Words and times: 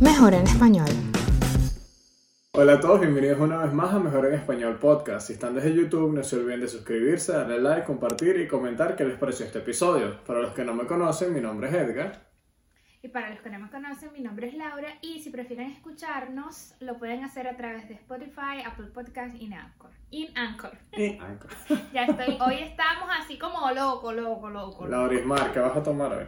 Mejor 0.00 0.34
en 0.34 0.42
español. 0.42 0.86
Hola 2.54 2.74
a 2.74 2.80
todos, 2.80 3.00
bienvenidos 3.00 3.40
una 3.40 3.58
vez 3.58 3.72
más 3.72 3.92
a 3.94 3.98
Mejor 3.98 4.26
en 4.26 4.34
Español 4.34 4.78
Podcast. 4.78 5.26
Si 5.26 5.32
están 5.34 5.54
desde 5.54 5.74
YouTube, 5.74 6.12
no 6.12 6.22
se 6.22 6.36
olviden 6.36 6.60
de 6.60 6.68
suscribirse, 6.68 7.32
darle 7.32 7.60
like, 7.60 7.84
compartir 7.84 8.40
y 8.40 8.46
comentar 8.46 8.96
qué 8.96 9.04
les 9.04 9.18
pareció 9.18 9.46
este 9.46 9.58
episodio. 9.58 10.22
Para 10.26 10.40
los 10.40 10.52
que 10.52 10.64
no 10.64 10.74
me 10.74 10.86
conocen, 10.86 11.32
mi 11.32 11.40
nombre 11.40 11.68
es 11.68 11.74
Edgar. 11.74 12.31
Y 13.04 13.08
para 13.08 13.30
los 13.30 13.40
que 13.40 13.50
no 13.50 13.58
me 13.58 13.68
conocen, 13.68 14.12
mi 14.12 14.20
nombre 14.20 14.46
es 14.48 14.54
Laura 14.54 14.88
y 15.00 15.20
si 15.20 15.30
prefieren 15.30 15.72
escucharnos, 15.72 16.74
lo 16.78 16.98
pueden 16.98 17.24
hacer 17.24 17.48
a 17.48 17.56
través 17.56 17.88
de 17.88 17.94
Spotify, 17.94 18.62
Apple 18.64 18.86
Podcast 18.94 19.34
y 19.34 19.52
Anchor. 19.52 19.90
In 20.10 20.38
Anchor. 20.38 20.78
Y 20.96 21.18
Anchor. 21.18 21.50
Ya 21.92 22.04
estoy, 22.04 22.38
hoy 22.40 22.58
estamos 22.60 23.08
así 23.10 23.38
como 23.38 23.70
loco, 23.72 24.12
loco, 24.12 24.48
loco. 24.50 24.86
Laura 24.86 25.14
Ismar, 25.14 25.52
¿qué 25.52 25.58
vas 25.58 25.76
a 25.76 25.82
tomar 25.82 26.12
hoy? 26.12 26.26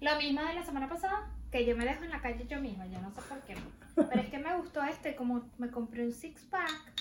Lo 0.00 0.16
mismo 0.16 0.42
de 0.42 0.54
la 0.54 0.62
semana 0.64 0.88
pasada, 0.88 1.30
que 1.52 1.64
yo 1.64 1.76
me 1.76 1.84
dejo 1.84 2.02
en 2.02 2.10
la 2.10 2.20
calle 2.20 2.46
yo 2.48 2.60
misma, 2.60 2.86
yo 2.86 3.00
no 3.00 3.12
sé 3.12 3.20
por 3.22 3.38
qué. 3.42 3.54
Pero 3.94 4.20
es 4.20 4.28
que 4.28 4.38
me 4.38 4.56
gustó 4.56 4.82
este, 4.82 5.14
como 5.14 5.48
me 5.58 5.70
compré 5.70 6.04
un 6.04 6.12
six 6.12 6.42
pack, 6.50 6.92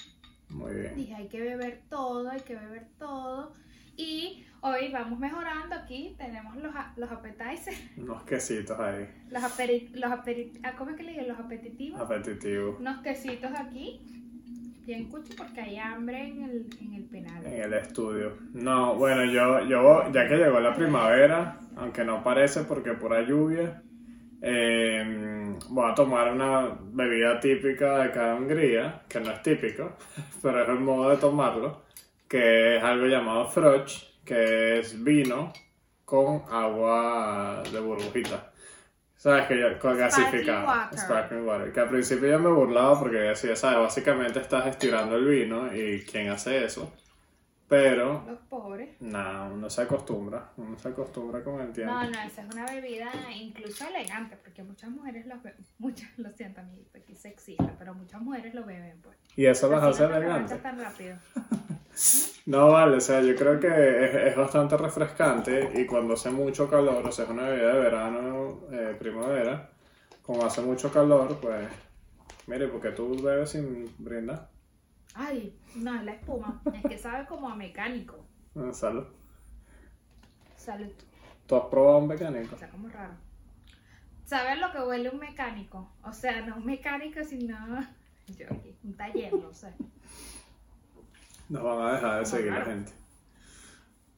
Muy 0.50 0.74
bien. 0.76 0.96
dije 0.96 1.16
hay 1.16 1.28
que 1.28 1.42
beber 1.42 1.82
todo, 1.90 2.30
hay 2.30 2.42
que 2.42 2.56
beber 2.56 2.86
todo. 3.00 3.52
Y 3.96 4.44
hoy 4.62 4.92
vamos 4.92 5.20
mejorando 5.20 5.76
aquí, 5.76 6.16
tenemos 6.18 6.56
los, 6.58 6.74
los 6.98 7.12
appetizers, 7.12 7.78
Unos 7.98 8.24
quesitos 8.24 8.80
ahí, 8.80 9.08
los, 9.30 9.44
aperi, 9.44 9.90
los 9.94 10.10
aperi- 10.12 10.60
ah, 10.64 10.74
¿cómo 10.78 10.92
es 10.92 10.98
que 10.98 11.04
le 11.04 11.12
digo? 11.14 11.26
Los 11.28 11.40
apetitivos. 11.40 12.02
apetitivos, 12.02 12.80
unos 12.80 13.02
quesitos 13.04 13.52
aquí, 13.56 14.02
bien 14.86 15.10
cucho 15.10 15.34
porque 15.38 15.62
hay 15.62 15.78
hambre 15.78 16.28
en 16.28 16.44
el, 16.44 16.68
en 16.82 16.94
el 16.96 17.04
penal. 17.06 17.46
en 17.46 17.62
el 17.62 17.74
estudio. 17.76 18.38
No, 18.54 18.96
bueno, 18.96 19.26
yo, 19.26 19.64
yo, 19.66 20.12
ya 20.12 20.28
que 20.28 20.38
llegó 20.38 20.60
la 20.60 20.74
primavera, 20.76 21.60
aunque 21.76 22.04
no 22.04 22.24
parece 22.24 22.64
porque 22.64 22.94
pura 22.94 23.22
lluvia, 23.22 23.84
eh, 24.42 25.56
voy 25.70 25.92
a 25.92 25.94
tomar 25.94 26.34
una 26.34 26.78
bebida 26.92 27.40
típica 27.40 28.00
de 28.04 28.12
cada 28.12 28.36
Hungría, 28.36 29.04
que 29.08 29.20
no 29.20 29.32
es 29.32 29.42
típico, 29.44 29.96
pero 30.42 30.64
es 30.64 30.70
el 30.70 30.80
modo 30.80 31.12
de 31.12 31.18
tomarlo, 31.18 31.83
que 32.34 32.78
es 32.78 32.84
algo 32.84 33.06
llamado 33.06 33.48
froch, 33.48 33.92
que 34.26 34.80
es 34.80 35.04
vino 35.04 35.54
con 36.04 36.42
agua 36.50 37.62
de 37.72 37.80
burbujita. 37.80 38.52
¿Sabes? 39.16 39.46
Que 39.46 39.60
yo, 39.60 39.68
water. 39.68 40.98
Sparkling 40.98 41.46
water. 41.46 41.72
Que 41.72 41.80
al 41.82 41.90
principio 41.90 42.30
yo 42.32 42.40
me 42.40 42.50
burlaba 42.50 43.00
porque 43.00 43.18
decía, 43.18 43.56
¿sabes? 43.56 43.78
Básicamente 43.78 44.40
estás 44.40 44.66
estirando 44.66 45.16
el 45.16 45.26
vino 45.26 45.72
y 45.76 46.02
¿quién 46.02 46.30
hace 46.30 46.66
eso? 46.66 46.92
Pero, 47.68 48.24
Los 48.28 48.40
pobres. 48.50 49.00
no, 49.00 49.52
uno 49.54 49.70
se 49.70 49.84
acostumbra. 49.84 50.52
Uno 50.58 50.76
se 50.80 50.88
acostumbra 50.88 51.44
con 51.44 51.62
el 51.62 51.72
tiempo. 51.72 51.94
No, 51.94 52.04
no, 52.04 52.20
esa 52.20 52.42
es 52.42 52.52
una 52.52 52.66
bebida 52.66 53.12
incluso 53.32 53.88
elegante, 53.88 54.38
porque 54.38 54.64
muchas 54.64 54.90
mujeres 54.90 55.28
lo 55.28 55.36
beben, 55.38 55.64
muchas, 55.78 56.10
lo 56.18 56.32
siento 56.32 56.62
amiguito, 56.62 56.98
aquí 56.98 57.16
sexista, 57.16 57.76
pero 57.78 57.94
muchas 57.94 58.22
mujeres 58.22 58.56
lo 58.56 58.66
beben, 58.66 59.00
pues. 59.04 59.18
Y 59.36 59.46
eso 59.46 59.70
las 59.70 59.84
hace 59.84 60.06
elegantes. 60.06 60.62
tan 60.64 60.80
rápido. 60.80 61.16
No, 62.46 62.72
vale, 62.72 62.98
o 62.98 63.02
sea, 63.02 63.22
yo 63.22 63.36
creo 63.36 63.60
que 63.60 63.68
es, 63.68 64.16
es 64.16 64.36
bastante 64.36 64.76
refrescante 64.78 65.72
y 65.76 65.86
cuando 65.86 66.14
hace 66.16 66.30
mucho 66.30 66.70
calor, 66.70 67.06
o 67.08 67.12
sea, 67.12 67.26
es 67.26 67.32
una 67.32 67.44
bebida 67.50 67.74
de 67.74 67.80
verano, 67.80 68.60
eh, 68.72 68.96
primavera, 69.00 69.70
como 70.22 70.44
hace 70.46 70.62
mucho 70.62 70.92
calor, 70.92 71.40
pues, 71.42 71.70
mire, 72.48 72.68
porque 72.68 72.92
tú 72.92 73.22
bebes 73.22 73.52
sin 73.52 73.94
brindar. 73.98 74.50
Ay, 75.16 75.58
no, 75.76 75.96
es 75.96 76.04
la 76.04 76.14
espuma, 76.14 76.62
es 76.74 76.86
que 76.86 76.98
sabe 76.98 77.26
como 77.28 77.50
a 77.50 77.56
mecánico. 77.56 78.26
Eh, 78.56 78.74
Salud. 78.74 79.06
Salud, 80.56 80.92
¿Tú 81.48 81.56
has 81.56 81.66
probado 81.66 82.00
un 82.00 82.08
mecánico? 82.08 82.56
está 82.56 82.70
como 82.70 82.88
raro. 82.90 83.14
¿Sabes 84.26 84.58
lo 84.60 84.72
que 84.72 84.80
huele 84.82 85.10
un 85.10 85.20
mecánico? 85.20 85.92
O 86.04 86.14
sea, 86.14 86.42
no 86.46 86.58
un 86.58 86.66
mecánico, 86.66 87.24
sino 87.24 87.58
yo 88.38 88.48
aquí, 88.50 88.76
un 88.84 88.96
taller, 88.96 89.34
no 89.34 89.54
sé. 89.54 89.74
Nos 91.50 91.64
van 91.64 91.88
a 91.88 91.94
dejar 91.94 92.20
de 92.20 92.26
seguir 92.26 92.52
la 92.54 92.62
gente. 92.62 92.92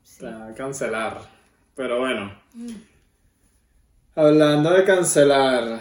Sí. 0.03 0.19
Te 0.19 0.25
van 0.25 0.52
a 0.52 0.53
cancelar. 0.53 1.18
Pero 1.75 2.00
bueno, 2.00 2.31
Mm. 2.53 2.69
hablando 4.16 4.69
de 4.72 4.84
cancelar, 4.86 5.80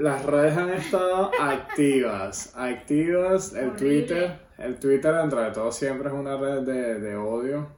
las 0.00 0.24
redes 0.24 0.56
han 0.56 0.70
estado 0.70 1.30
activas. 1.40 2.52
Activas, 2.56 3.52
el 3.54 3.68
Horrible. 3.70 3.78
Twitter. 3.78 4.48
El 4.58 4.76
Twitter, 4.80 5.14
dentro 5.14 5.40
de 5.40 5.50
todo, 5.52 5.70
siempre 5.70 6.08
es 6.08 6.14
una 6.14 6.36
red 6.36 6.62
de, 6.62 6.98
de 7.00 7.16
odio. 7.16 7.68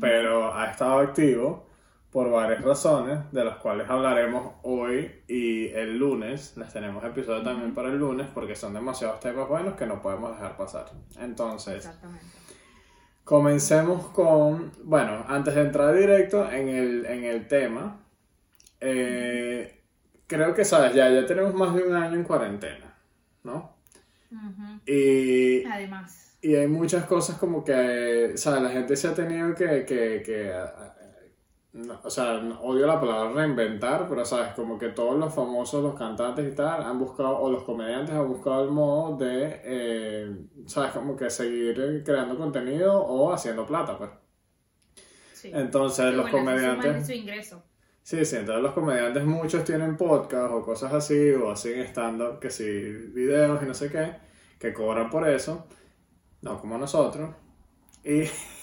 Pero 0.00 0.52
ha 0.54 0.70
estado 0.72 0.98
activo 0.98 1.67
por 2.10 2.30
varias 2.30 2.62
razones, 2.62 3.18
de 3.32 3.44
las 3.44 3.56
cuales 3.56 3.88
hablaremos 3.88 4.54
hoy 4.62 5.22
y 5.28 5.68
el 5.68 5.98
lunes. 5.98 6.56
Les 6.56 6.72
tenemos 6.72 7.04
episodio 7.04 7.42
también 7.42 7.74
para 7.74 7.88
el 7.88 7.98
lunes 7.98 8.26
porque 8.32 8.56
son 8.56 8.72
demasiados 8.74 9.20
temas 9.20 9.48
buenos 9.48 9.74
que 9.74 9.86
no 9.86 10.00
podemos 10.00 10.32
dejar 10.32 10.56
pasar. 10.56 10.86
Entonces. 11.18 11.88
Comencemos 13.24 14.06
con, 14.06 14.72
bueno, 14.84 15.22
antes 15.28 15.54
de 15.54 15.60
entrar 15.60 15.94
directo 15.94 16.50
en 16.50 16.68
el, 16.68 17.04
en 17.04 17.24
el 17.24 17.46
tema, 17.46 18.00
eh, 18.80 19.82
creo 20.26 20.54
que, 20.54 20.64
sabes, 20.64 20.94
ya, 20.94 21.10
ya 21.10 21.26
tenemos 21.26 21.52
más 21.52 21.74
de 21.74 21.82
un 21.82 21.94
año 21.94 22.16
en 22.16 22.24
cuarentena, 22.24 22.96
¿no? 23.44 23.76
Ujú. 24.32 24.80
Y, 24.86 25.62
Además, 25.66 26.28
y 26.40 26.54
hay 26.54 26.68
muchas 26.68 27.04
cosas 27.04 27.36
como 27.36 27.64
que, 27.64 28.32
sabes, 28.36 28.62
la 28.62 28.70
gente 28.70 28.96
se 28.96 29.08
ha 29.08 29.14
tenido 29.14 29.54
que, 29.54 29.84
que, 29.84 30.22
que, 30.24 30.52
no, 31.72 32.00
o 32.02 32.10
sea, 32.10 32.40
no- 32.40 32.60
odio 32.62 32.86
la 32.86 33.00
palabra 33.00 33.32
reinventar, 33.32 34.06
pero, 34.08 34.24
sabes, 34.24 34.52
como 34.54 34.78
que 34.78 34.88
todos 34.88 35.18
los 35.18 35.34
famosos, 35.34 35.82
los 35.82 35.94
cantantes 35.94 36.50
y 36.52 36.54
tal, 36.54 36.82
han 36.82 36.98
buscado, 36.98 37.38
o 37.38 37.50
los 37.50 37.62
comediantes 37.64 38.14
han 38.14 38.28
buscado 38.28 38.64
el 38.64 38.70
modo 38.70 39.16
de, 39.18 39.60
eh, 39.64 40.36
sabes, 40.66 40.92
como 40.92 41.16
que 41.16 41.30
seguir 41.30 42.02
creando 42.04 42.36
contenido 42.36 42.98
o 43.00 43.32
haciendo 43.32 43.66
plata, 43.66 43.96
pues. 43.98 44.10
sí. 45.32 45.50
Entonces, 45.54 46.14
los 46.14 46.30
bueno, 46.30 46.38
comediantes... 46.38 47.06
su 47.06 47.12
ingreso. 47.12 47.62
Sí, 48.02 48.24
sí, 48.24 48.36
entonces 48.36 48.62
los 48.62 48.72
comediantes 48.72 49.24
muchos 49.24 49.64
tienen 49.64 49.96
podcast 49.98 50.50
o 50.52 50.62
cosas 50.62 50.92
así, 50.94 51.30
o 51.32 51.50
hacen 51.50 51.80
stand-up, 51.82 52.38
que 52.40 52.48
sí, 52.50 52.64
videos 52.64 53.62
y 53.62 53.66
no 53.66 53.74
sé 53.74 53.90
qué, 53.90 54.14
que 54.58 54.72
cobran 54.72 55.10
por 55.10 55.28
eso, 55.28 55.66
no 56.40 56.58
como 56.58 56.78
nosotros. 56.78 57.34
Y, 58.02 58.22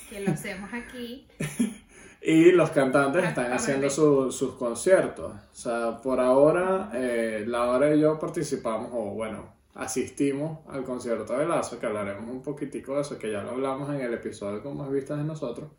Que 0.09 0.21
lo 0.21 0.31
hacemos 0.31 0.71
aquí. 0.73 1.27
y 2.27 2.51
los 2.51 2.71
cantantes 2.71 3.23
están 3.23 3.51
haciendo 3.53 3.89
su- 3.89 4.31
sus 4.31 4.55
conciertos. 4.55 5.31
O 5.33 5.55
sea, 5.55 6.01
por 6.01 6.19
ahora, 6.19 6.89
eh, 6.93 7.43
Laura 7.47 7.93
y 7.93 7.99
yo 7.99 8.17
participamos, 8.19 8.89
o 8.93 9.13
bueno, 9.13 9.53
asistimos 9.75 10.59
al 10.69 10.83
concierto 10.83 11.37
de 11.37 11.45
Lazo, 11.47 11.79
que 11.79 11.85
hablaremos 11.85 12.29
un 12.29 12.41
poquitico 12.41 12.95
de 12.95 13.01
eso, 13.01 13.19
que 13.19 13.31
ya 13.31 13.43
lo 13.43 13.51
hablamos 13.51 13.89
en 13.93 14.01
el 14.01 14.13
episodio 14.13 14.63
con 14.63 14.77
más 14.77 14.89
vistas 14.91 15.17
de 15.19 15.23
nosotros. 15.23 15.69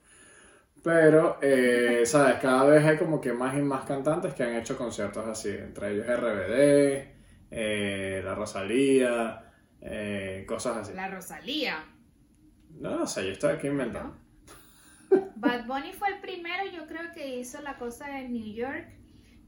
Pero, 0.83 1.39
eh, 1.43 2.03
¿sabes? 2.07 2.37
Cada 2.37 2.65
vez 2.65 2.85
hay 2.85 2.97
como 2.97 3.21
que 3.21 3.33
más 3.33 3.57
y 3.57 3.63
más 3.63 3.85
cantantes 3.85 4.35
que 4.35 4.45
han 4.45 4.55
hecho 4.55 4.77
conciertos 4.77 5.27
así, 5.27 5.49
entre 5.51 5.93
ellos 5.95 6.07
RBD, 6.07 7.15
eh, 7.51 8.23
La 8.25 8.35
Rosalía, 8.37 9.53
eh, 9.81 10.45
cosas 10.47 10.77
así. 10.79 10.93
La 10.95 11.09
Rosalía. 11.09 11.85
No, 12.79 12.99
no 12.99 13.07
sé, 13.07 13.25
yo 13.27 13.33
estoy 13.33 13.55
aquí 13.55 13.67
inventando. 13.67 14.15
Bad 15.37 15.67
Bunny 15.67 15.93
fue 15.93 16.09
el 16.09 16.21
primero, 16.21 16.65
yo 16.73 16.87
creo 16.87 17.13
que 17.13 17.39
hizo 17.39 17.61
la 17.63 17.77
cosa 17.79 18.21
en 18.21 18.33
New 18.33 18.55
York, 18.55 18.89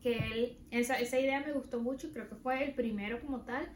que 0.02 0.18
él, 0.18 0.58
esa, 0.70 0.94
esa 1.00 1.18
idea 1.18 1.40
me 1.40 1.52
gustó 1.52 1.80
mucho 1.80 2.06
y 2.08 2.10
creo 2.12 2.28
que 2.28 2.36
fue 2.36 2.64
el 2.64 2.74
primero 2.74 3.20
como 3.20 3.40
tal, 3.40 3.68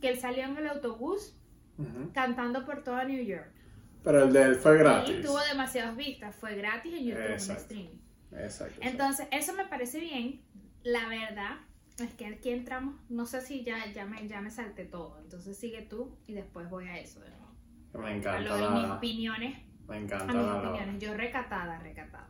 que 0.00 0.08
él 0.08 0.18
salió 0.18 0.44
en 0.44 0.56
el 0.56 0.66
autobús 0.68 1.36
Ujú. 1.78 2.10
cantando 2.12 2.64
por 2.64 2.82
toda 2.82 3.04
New 3.04 3.22
York. 3.22 3.52
Pero 4.02 4.24
el 4.24 4.32
de 4.32 4.42
él 4.42 4.54
fue 4.56 4.74
Y 4.74 4.78
gratis. 4.78 5.22
tuvo 5.22 5.38
demasiadas 5.40 5.96
vistas, 5.96 6.34
fue 6.36 6.54
gratis 6.56 6.94
en 6.94 7.04
YouTube, 7.04 7.26
en 7.26 7.32
Exacto. 7.32 7.62
streaming. 7.62 7.98
Exacto. 8.32 8.80
Entonces, 8.82 9.28
eso 9.30 9.52
me 9.54 9.66
parece 9.66 10.00
bien. 10.00 10.40
La 10.82 11.08
verdad 11.08 11.58
es 12.00 12.14
que 12.14 12.26
aquí 12.26 12.50
entramos, 12.50 12.94
no 13.08 13.26
sé 13.26 13.40
si 13.40 13.64
ya, 13.64 13.92
ya, 13.92 14.06
me, 14.06 14.26
ya 14.28 14.40
me 14.40 14.50
salté 14.50 14.84
todo, 14.84 15.18
entonces 15.20 15.56
sigue 15.58 15.82
tú 15.82 16.16
y 16.26 16.32
después 16.32 16.68
voy 16.70 16.86
a 16.88 16.98
eso 16.98 17.20
de 17.20 17.30
nuevo. 17.30 17.48
Me 17.94 18.06
A 18.06 18.16
encanta 18.16 18.40
lo 18.40 18.56
de 18.56 18.68
mis 18.70 18.82
la... 18.88 18.94
opiniones, 18.96 19.58
Me 19.88 19.98
a 20.26 20.32
encanta 20.32 20.34
mis 20.34 20.46
la... 20.46 20.62
la- 20.62 20.86
opiniones. 20.86 21.00
Yo 21.00 21.14
recatada, 21.14 21.78
recatada. 21.80 22.28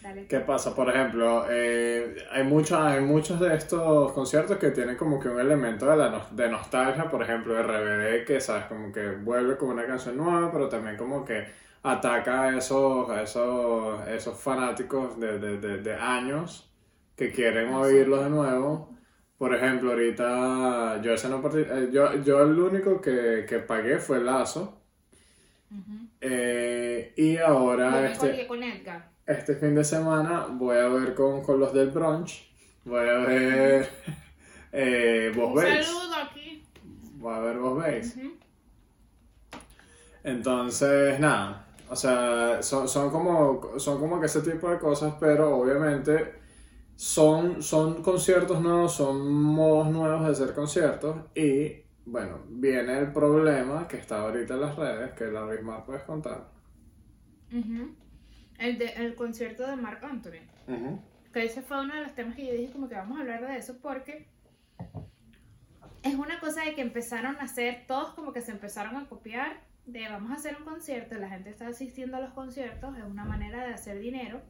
Dale. 0.00 0.24
¿Qué 0.28 0.40
pasa? 0.40 0.74
Por 0.74 0.88
ejemplo, 0.90 1.46
eh, 1.48 2.16
hay, 2.32 2.42
muchos 2.42 2.78
hay 2.80 3.00
muchos 3.00 3.38
de 3.38 3.54
estos 3.54 4.10
conciertos 4.12 4.58
que 4.58 4.70
tienen 4.72 4.96
como 4.96 5.20
que 5.20 5.28
un 5.28 5.38
elemento 5.38 5.86
de, 5.86 5.96
la 5.96 6.10
nos- 6.10 6.34
de 6.34 6.48
nostalgia, 6.48 7.08
por 7.08 7.22
ejemplo, 7.22 7.56
RBD, 7.56 8.24
que 8.24 8.40
sabes, 8.40 8.64
como 8.66 8.90
que 8.92 9.08
vuelve 9.12 9.56
con 9.56 9.68
una 9.70 9.86
canción 9.86 10.16
nueva, 10.16 10.50
pero 10.50 10.68
también 10.68 10.96
como 10.96 11.24
que 11.24 11.46
ataca 11.84 12.42
a 12.44 12.58
esos, 12.58 13.08
a 13.08 13.22
esos, 13.22 14.08
esos 14.08 14.36
fanáticos 14.40 15.18
de, 15.20 15.38
de, 15.38 15.58
de, 15.58 15.78
de 15.82 15.94
años 15.94 16.72
que 17.14 17.30
quieren 17.30 17.72
oírlos 17.72 18.24
de 18.24 18.30
nuevo. 18.30 18.96
Por 19.38 19.54
ejemplo, 19.54 19.92
ahorita 19.92 21.00
yo 21.02 21.12
ese 21.14 21.28
no 21.28 21.40
eh, 21.56 21.88
yo, 21.92 22.14
yo 22.22 22.42
el 22.42 22.58
único 22.58 23.00
que, 23.00 23.46
que 23.48 23.60
pagué 23.60 23.98
fue 23.98 24.20
Lazo. 24.20 24.82
Eh, 25.70 26.05
Eh, 26.28 27.12
y 27.16 27.36
ahora 27.36 28.10
este, 28.10 28.48
con 28.48 28.60
este 29.26 29.54
fin 29.54 29.76
de 29.76 29.84
semana 29.84 30.48
voy 30.50 30.76
a 30.76 30.88
ver 30.88 31.14
con, 31.14 31.40
con 31.42 31.60
los 31.60 31.72
del 31.72 31.90
brunch. 31.90 32.50
Voy 32.84 33.08
a 33.08 33.18
ver 33.18 33.88
eh, 34.72 35.32
Vos 35.36 35.50
Un 35.50 35.54
Veis. 35.54 35.86
saludo 35.86 36.14
aquí. 36.16 36.64
Voy 37.14 37.32
a 37.32 37.38
ver 37.38 37.58
Vos 37.58 37.80
Veis. 37.80 38.16
Entonces, 40.24 41.20
nada. 41.20 41.68
O 41.88 41.94
sea, 41.94 42.60
son, 42.60 42.88
son, 42.88 43.10
como, 43.10 43.78
son 43.78 44.00
como 44.00 44.18
que 44.18 44.26
ese 44.26 44.40
tipo 44.40 44.68
de 44.68 44.80
cosas, 44.80 45.14
pero 45.20 45.56
obviamente 45.56 46.34
son, 46.96 47.62
son 47.62 48.02
conciertos 48.02 48.60
nuevos, 48.60 48.92
son 48.94 49.30
modos 49.30 49.90
nuevos 49.90 50.26
de 50.26 50.32
hacer 50.32 50.54
conciertos. 50.56 51.18
Y 51.36 51.85
bueno, 52.06 52.44
viene 52.48 52.98
el 52.98 53.12
problema 53.12 53.86
que 53.88 53.98
está 53.98 54.20
ahorita 54.22 54.54
en 54.54 54.60
las 54.60 54.76
redes, 54.76 55.12
que 55.12 55.26
la 55.26 55.44
Rismar 55.46 55.84
puedes 55.84 56.02
contar. 56.04 56.48
El, 58.58 58.78
de, 58.78 58.86
el 58.96 59.14
concierto 59.14 59.66
de 59.66 59.76
Marc 59.76 60.02
Anthony. 60.04 60.40
Que 61.32 61.44
ese 61.44 61.62
fue 61.62 61.80
uno 61.82 61.94
de 61.94 62.02
los 62.02 62.14
temas 62.14 62.34
que 62.34 62.46
yo 62.46 62.52
dije 62.52 62.72
como 62.72 62.88
que 62.88 62.94
vamos 62.94 63.18
a 63.18 63.20
hablar 63.20 63.46
de 63.46 63.56
eso 63.58 63.76
porque 63.82 64.26
es 66.02 66.14
una 66.14 66.40
cosa 66.40 66.64
de 66.64 66.74
que 66.74 66.80
empezaron 66.80 67.36
a 67.36 67.42
hacer, 67.42 67.84
todos 67.86 68.14
como 68.14 68.32
que 68.32 68.40
se 68.40 68.52
empezaron 68.52 68.96
a 68.96 69.06
copiar 69.08 69.60
de 69.84 70.08
vamos 70.08 70.30
a 70.30 70.34
hacer 70.34 70.56
un 70.58 70.64
concierto, 70.64 71.16
la 71.16 71.28
gente 71.28 71.50
está 71.50 71.68
asistiendo 71.68 72.16
a 72.16 72.20
los 72.20 72.32
conciertos, 72.32 72.96
es 72.96 73.04
una 73.04 73.24
manera 73.24 73.66
de 73.66 73.74
hacer 73.74 73.98
dinero. 74.00 74.40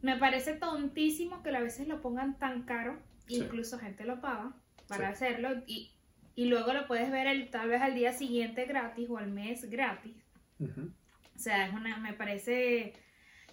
Me 0.00 0.16
parece 0.16 0.54
tontísimo 0.54 1.42
que 1.42 1.54
a 1.54 1.60
veces 1.60 1.88
lo 1.88 2.00
pongan 2.00 2.38
tan 2.38 2.62
caro, 2.62 2.98
Sí. 3.26 3.36
incluso 3.42 3.78
gente 3.78 4.04
lo 4.04 4.20
paga 4.20 4.52
para 4.86 5.08
Sí. 5.08 5.24
hacerlo 5.24 5.48
y, 5.66 5.90
y 6.38 6.44
luego 6.44 6.72
lo 6.72 6.86
puedes 6.86 7.10
ver 7.10 7.26
el, 7.26 7.50
tal 7.50 7.68
vez 7.68 7.82
al 7.82 7.96
día 7.96 8.12
siguiente 8.12 8.64
gratis 8.64 9.10
o 9.10 9.18
al 9.18 9.26
mes 9.26 9.68
gratis. 9.68 10.14
O 10.60 11.36
sea, 11.36 11.66
es 11.66 11.74
una, 11.74 11.96
me 11.96 12.12
parece, 12.12 12.92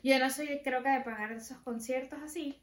yo 0.03 0.19
no 0.19 0.29
soy, 0.29 0.61
creo 0.63 0.83
que 0.83 0.89
de 0.89 1.01
pagar 1.01 1.31
esos 1.31 1.57
conciertos 1.57 2.19
así. 2.21 2.61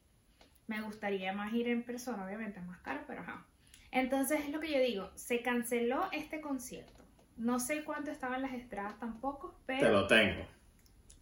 Me 0.68 0.80
gustaría 0.80 1.32
más 1.32 1.52
ir 1.52 1.66
en 1.66 1.82
persona, 1.82 2.24
obviamente 2.24 2.60
es 2.60 2.66
más 2.66 2.78
caro, 2.82 3.00
pero 3.08 3.22
ajá. 3.22 3.44
Entonces 3.90 4.42
es 4.42 4.50
lo 4.50 4.60
que 4.60 4.70
yo 4.70 4.78
digo, 4.78 5.10
se 5.16 5.42
canceló 5.42 6.08
este 6.12 6.40
concierto. 6.40 7.02
No 7.36 7.58
sé 7.58 7.82
cuánto 7.82 8.12
estaban 8.12 8.42
las 8.42 8.52
entradas 8.52 8.96
tampoco, 9.00 9.58
Te 9.66 9.78
pero 9.78 9.90
lo 9.90 10.06
tengo. 10.06 10.46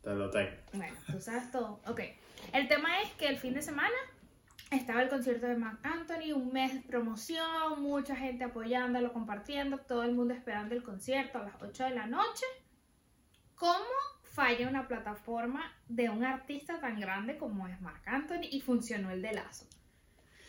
Te 0.03 0.15
lo 0.15 0.29
tengo. 0.29 0.53
bueno, 0.75 0.99
tú 1.11 1.23
sabes 1.23 1.51
todo. 1.51 1.81
Ok, 1.87 2.03
el 2.53 2.69
tema 2.69 3.01
es 3.01 3.11
que 3.13 3.29
el 3.29 3.39
fin 3.39 3.55
de 3.55 3.63
semana 3.63 3.97
estaba 4.71 5.03
el 5.03 5.09
concierto 5.09 5.47
de 5.47 5.57
Marc 5.57 5.85
Anthony, 5.85 6.33
un 6.35 6.53
mes 6.53 6.75
de 6.75 6.81
promoción, 6.81 7.83
mucha 7.83 8.15
gente 8.15 8.45
apoyándolo, 8.45 9.13
compartiendo, 9.13 9.79
todo 9.79 10.05
el 10.05 10.15
mundo 10.15 10.33
esperando 10.33 10.75
el 10.75 10.83
concierto 10.83 11.39
a 11.39 11.45
las 11.45 11.61
8 11.61 11.85
de 11.85 11.91
la 11.91 12.07
noche. 12.07 12.47
¿Cómo 13.57 13.85
falla 14.23 14.69
una 14.69 14.87
plataforma 14.87 15.61
de 15.89 16.09
un 16.09 16.25
artista 16.25 16.81
tan 16.81 17.01
grande 17.01 17.37
como 17.37 17.67
es 17.67 17.81
Marc 17.81 18.07
Anthony 18.07 18.47
y 18.51 18.61
funcionó 18.61 19.11
el 19.11 19.23
de 19.23 19.33
Lazo? 19.33 19.67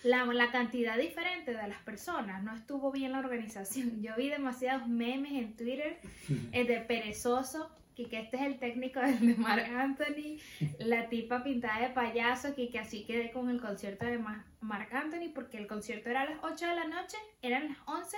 La, 0.04 0.26
la 0.26 0.52
cantidad 0.52 0.98
diferente 0.98 1.54
de 1.54 1.68
las 1.68 1.82
personas, 1.84 2.44
no 2.44 2.56
estuvo 2.56 2.92
bien 2.92 3.12
la 3.12 3.20
organización. 3.20 4.02
Yo 4.04 4.16
vi 4.16 4.30
demasiados 4.30 4.88
memes 4.88 5.32
en 5.34 5.56
Twitter 5.56 6.00
eh, 6.52 6.66
de 6.66 6.80
perezoso, 6.82 7.76
que, 7.96 8.04
este 8.04 8.38
es 8.38 8.44
el 8.44 8.60
técnico 8.60 9.00
del 9.00 9.20
de 9.20 9.36
Marc 9.36 9.68
Anthony, 9.70 10.38
la 10.80 11.10
tipa 11.10 11.44
pintada 11.44 11.80
de 11.82 11.94
payaso, 11.94 12.56
que, 12.56 12.78
así 12.80 13.06
quedé 13.06 13.32
con 13.32 13.50
el 13.50 13.60
concierto 13.62 14.06
de 14.06 14.18
Ma- 14.18 14.46
Marc 14.62 14.94
Anthony, 14.94 15.32
porque 15.34 15.58
el 15.58 15.68
concierto 15.68 16.10
era 16.10 16.22
a 16.22 16.30
las 16.30 16.40
8 16.44 16.68
de 16.68 16.76
la 16.76 16.86
noche, 16.88 17.18
eran 17.42 17.70
las 17.70 17.78
11 17.86 18.18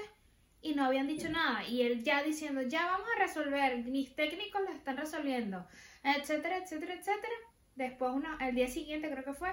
y 0.61 0.75
no 0.75 0.85
habían 0.85 1.07
dicho 1.07 1.29
nada. 1.29 1.67
Y 1.67 1.81
él 1.81 2.03
ya 2.03 2.23
diciendo, 2.23 2.61
ya 2.61 2.85
vamos 2.85 3.07
a 3.15 3.19
resolver, 3.21 3.77
mis 3.83 4.15
técnicos 4.15 4.61
lo 4.61 4.71
están 4.71 4.97
resolviendo, 4.97 5.65
etcétera, 6.03 6.57
etcétera, 6.57 6.93
etcétera. 6.93 7.35
Después, 7.75 8.11
una, 8.13 8.37
el 8.47 8.55
día 8.55 8.67
siguiente 8.67 9.09
creo 9.09 9.23
que 9.23 9.33
fue, 9.33 9.49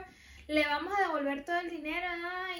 le 0.47 0.67
vamos 0.67 0.93
a 0.97 1.03
devolver 1.03 1.45
todo 1.45 1.59
el 1.61 1.71
dinero 1.71 2.07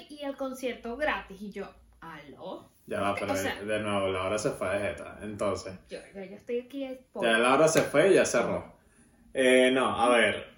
y 0.09 0.23
el 0.23 0.35
concierto 0.35 0.97
gratis. 0.97 1.41
Y 1.41 1.51
yo, 1.51 1.73
¿aló? 1.99 2.71
Ya 2.91 2.99
va, 2.99 3.11
Ok, 3.11 3.17
pero 3.21 3.31
o 3.31 3.35
sea- 3.37 3.55
de 3.63 3.79
nuevo, 3.79 4.09
la 4.09 4.23
hora 4.23 4.37
se 4.37 4.49
fue 4.49 4.67
de 4.69 4.79
jeta. 4.89 5.17
Entonces, 5.23 5.73
Yo, 5.89 5.97
yo, 6.13 6.23
yo 6.25 6.35
estoy 6.35 6.59
aquí. 6.59 6.89
por- 7.13 7.23
ya 7.23 7.37
la 7.37 7.53
hora 7.53 7.67
se 7.69 7.81
fue 7.83 8.11
y 8.11 8.15
ya 8.15 8.25
cerró. 8.25 8.73
Eh, 9.33 9.71
no, 9.73 9.95
a 9.99 10.09
ver. 10.09 10.51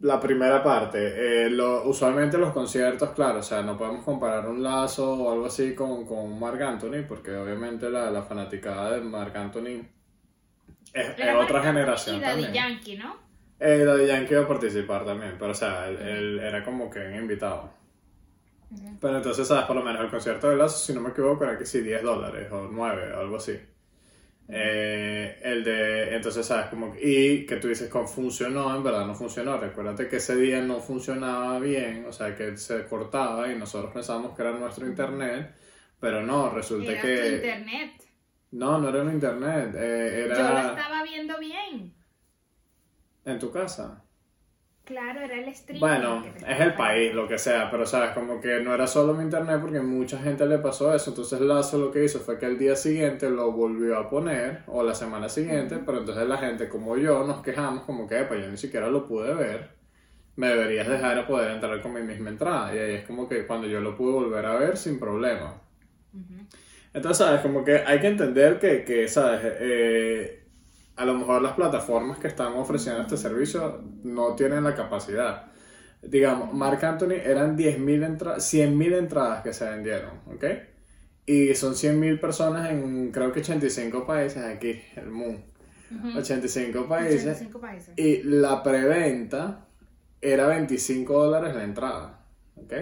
La 0.00 0.20
primera 0.20 0.62
parte. 0.62 0.98
eh, 1.46 1.50
lo- 1.50 1.82
usualmente 1.88 2.38
los 2.38 2.52
conciertos, 2.52 3.10
claro, 3.10 3.40
o 3.40 3.42
sea, 3.42 3.62
no 3.62 3.76
podemos 3.76 4.04
comparar 4.04 4.46
un 4.48 4.62
lazo 4.62 5.12
o 5.12 5.32
algo 5.32 5.46
así 5.46 5.74
con, 5.74 6.06
con 6.06 6.38
Marc 6.38 6.60
Anthony, 6.60 7.02
porque 7.08 7.34
obviamente 7.34 7.90
la, 7.90 8.08
la 8.12 8.22
fanaticada 8.22 8.92
de 8.92 9.00
Marc 9.00 9.34
Anthony 9.34 9.82
es, 10.94 11.16
otra 11.36 11.62
generación 11.64 12.16
Y 12.16 12.20
Daddy 12.20 12.42
también. 12.44 12.54
Yankee, 12.70 12.96
¿no? 12.96 13.16
Eh, 13.58 13.78
Daddy 13.84 14.06
Yankee 14.06 14.34
iba 14.34 14.44
a 14.44 14.48
participar 14.48 15.04
también, 15.04 15.34
pero 15.36 15.50
o 15.50 15.54
sea, 15.54 15.88
él, 15.88 15.96
él 15.98 16.38
era 16.38 16.62
como 16.64 16.88
que 16.88 17.00
un 17.00 17.16
invitado. 17.16 17.76
Pero 19.00 19.16
entonces, 19.16 19.46
¿sabes? 19.48 19.64
Por 19.66 19.76
lo 19.76 19.82
menos 19.82 20.02
el 20.02 20.10
concierto 20.10 20.48
de 20.50 20.56
Lazo, 20.56 20.78
si 20.78 20.92
no 20.94 21.00
me 21.00 21.10
equivoco, 21.10 21.44
era 21.44 21.56
que 21.58 21.66
sí, 21.66 21.80
10 21.80 22.02
dólares 22.02 22.50
o 22.52 22.68
9 22.70 23.12
o 23.14 23.20
algo 23.20 23.36
así. 23.36 23.58
Eh, 24.50 25.40
el 25.42 25.62
de, 25.64 26.14
entonces, 26.16 26.46
¿sabes? 26.46 26.68
Como, 26.70 26.94
y 27.00 27.44
que 27.46 27.56
tú 27.56 27.68
dices, 27.68 27.88
con 27.90 28.08
funcionó, 28.08 28.74
en 28.76 28.82
verdad 28.82 29.06
no 29.06 29.14
funcionó. 29.14 29.58
Recuérdate 29.58 30.08
que 30.08 30.16
ese 30.16 30.36
día 30.36 30.60
no 30.62 30.80
funcionaba 30.80 31.58
bien, 31.60 32.06
o 32.06 32.12
sea, 32.12 32.34
que 32.34 32.56
se 32.56 32.86
cortaba 32.86 33.50
y 33.52 33.58
nosotros 33.58 33.92
pensábamos 33.92 34.34
que 34.34 34.42
era 34.42 34.52
nuestro 34.52 34.86
internet, 34.86 35.54
pero 36.00 36.22
no, 36.22 36.50
resulta 36.50 36.92
Era 36.92 37.02
que... 37.02 37.16
tu 37.18 37.34
internet. 37.36 37.92
No, 38.50 38.78
no 38.78 38.88
era 38.88 39.02
un 39.02 39.12
internet, 39.12 39.74
eh, 39.76 40.26
Yo 40.28 40.34
lo 40.34 40.58
estaba 40.60 41.02
viendo 41.02 41.38
bien. 41.38 41.94
en 43.24 43.38
tu 43.38 43.50
casa. 43.52 44.04
Claro, 44.88 45.20
era 45.20 45.34
el 45.34 45.54
stream. 45.54 45.80
Bueno, 45.80 46.24
es 46.48 46.60
el 46.60 46.72
país, 46.72 47.12
lo 47.12 47.28
que 47.28 47.36
sea, 47.36 47.70
pero 47.70 47.84
sabes, 47.84 48.12
como 48.12 48.40
que 48.40 48.58
no 48.60 48.72
era 48.72 48.86
solo 48.86 49.12
mi 49.12 49.22
internet 49.22 49.58
porque 49.60 49.80
mucha 49.80 50.16
gente 50.18 50.46
le 50.46 50.56
pasó 50.56 50.94
eso. 50.94 51.10
Entonces 51.10 51.42
Lazo 51.42 51.76
lo 51.76 51.90
que 51.90 52.02
hizo 52.02 52.20
fue 52.20 52.38
que 52.38 52.46
el 52.46 52.58
día 52.58 52.74
siguiente 52.74 53.28
lo 53.28 53.52
volvió 53.52 53.98
a 53.98 54.08
poner, 54.08 54.62
o 54.66 54.82
la 54.82 54.94
semana 54.94 55.28
siguiente, 55.28 55.78
pero 55.84 55.98
entonces 55.98 56.26
la 56.26 56.38
gente 56.38 56.70
como 56.70 56.96
yo 56.96 57.22
nos 57.26 57.42
quejamos 57.42 57.84
como 57.84 58.08
que, 58.08 58.22
pues 58.22 58.42
yo 58.42 58.50
ni 58.50 58.56
siquiera 58.56 58.88
lo 58.88 59.06
pude 59.06 59.34
ver. 59.34 59.68
Me 60.36 60.48
deberías 60.48 60.88
dejar 60.88 61.18
a 61.18 61.26
poder 61.26 61.50
entrar 61.50 61.82
con 61.82 61.92
mi 61.92 62.00
misma 62.00 62.30
entrada. 62.30 62.74
Y 62.74 62.78
ahí 62.78 62.94
es 62.94 63.04
como 63.04 63.28
que 63.28 63.46
cuando 63.46 63.66
yo 63.66 63.82
lo 63.82 63.94
pude 63.94 64.12
volver 64.12 64.46
a 64.46 64.56
ver 64.56 64.78
sin 64.78 64.98
problema. 64.98 65.60
Entonces, 66.94 67.18
¿sabes? 67.18 67.42
Como 67.42 67.62
que 67.62 67.76
hay 67.76 68.00
que 68.00 68.06
entender 68.06 68.58
que, 68.58 68.84
que 68.84 69.06
¿sabes? 69.06 69.40
Eh, 69.44 70.47
a 70.98 71.04
lo 71.04 71.14
mejor 71.14 71.40
las 71.42 71.52
plataformas 71.52 72.18
que 72.18 72.26
están 72.26 72.54
ofreciendo 72.54 73.02
este 73.02 73.16
servicio 73.16 73.82
no 74.02 74.34
tienen 74.34 74.64
la 74.64 74.74
capacidad. 74.74 75.46
Digamos, 76.02 76.52
Marc 76.52 76.82
Anthony 76.82 77.14
eran 77.24 77.56
10.000 77.56 78.04
entradas, 78.04 78.52
100.000 78.52 78.98
entradas 78.98 79.42
que 79.42 79.52
se 79.52 79.68
vendieron, 79.68 80.10
¿ok? 80.26 80.44
Y 81.24 81.54
son 81.54 81.74
100.000 81.74 82.20
personas 82.20 82.70
en 82.70 83.12
creo 83.12 83.32
que 83.32 83.40
85 83.40 84.06
países 84.06 84.44
aquí, 84.44 84.80
el 84.96 85.10
mundo. 85.10 85.40
Ujú. 85.90 86.18
85 86.18 86.88
países. 86.88 87.22
85 87.22 87.60
países. 87.60 87.94
Y 87.96 88.22
la 88.24 88.62
preventa 88.62 89.66
era 90.20 90.48
25 90.48 91.24
dólares 91.24 91.54
la 91.54 91.62
entrada. 91.62 92.24
¿Ok? 92.56 92.72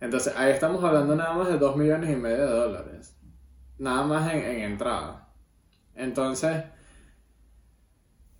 Entonces 0.00 0.34
ahí 0.36 0.52
estamos 0.52 0.84
hablando 0.84 1.16
nada 1.16 1.32
más 1.32 1.48
de 1.48 1.56
2 1.56 1.76
millones 1.76 2.10
y 2.10 2.16
medio 2.16 2.46
de 2.46 2.52
dólares. 2.52 3.16
Nada 3.78 4.02
más 4.04 4.32
en, 4.34 4.42
en 4.44 4.60
entrada. 4.60 5.28
Entonces, 5.94 6.62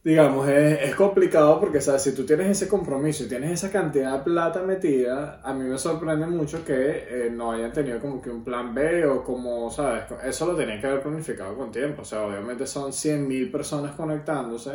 digamos, 0.04 0.48
es, 0.48 0.82
es 0.82 0.94
complicado 0.94 1.58
porque, 1.58 1.80
¿sabes? 1.80 2.02
Si 2.02 2.14
tú 2.14 2.24
tienes 2.24 2.48
ese 2.48 2.68
compromiso 2.68 3.24
y 3.24 3.28
tienes 3.28 3.52
esa 3.52 3.70
cantidad 3.70 4.18
de 4.18 4.24
plata 4.24 4.62
metida, 4.62 5.40
a 5.42 5.52
mí 5.52 5.64
me 5.64 5.78
sorprende 5.78 6.26
mucho 6.26 6.64
que 6.64 6.74
eh, 7.26 7.30
no 7.30 7.52
hayan 7.52 7.72
tenido 7.72 8.00
como 8.00 8.22
que 8.22 8.30
un 8.30 8.44
plan 8.44 8.74
B 8.74 9.06
o 9.06 9.24
como, 9.24 9.70
¿sabes? 9.70 10.04
Eso 10.24 10.46
lo 10.46 10.56
tenían 10.56 10.80
que 10.80 10.86
haber 10.86 11.02
planificado 11.02 11.56
con 11.56 11.72
tiempo. 11.72 12.02
O 12.02 12.04
sea, 12.04 12.22
obviamente 12.22 12.66
son 12.66 12.92
100.000 12.92 13.50
personas 13.50 13.94
conectándose 13.96 14.72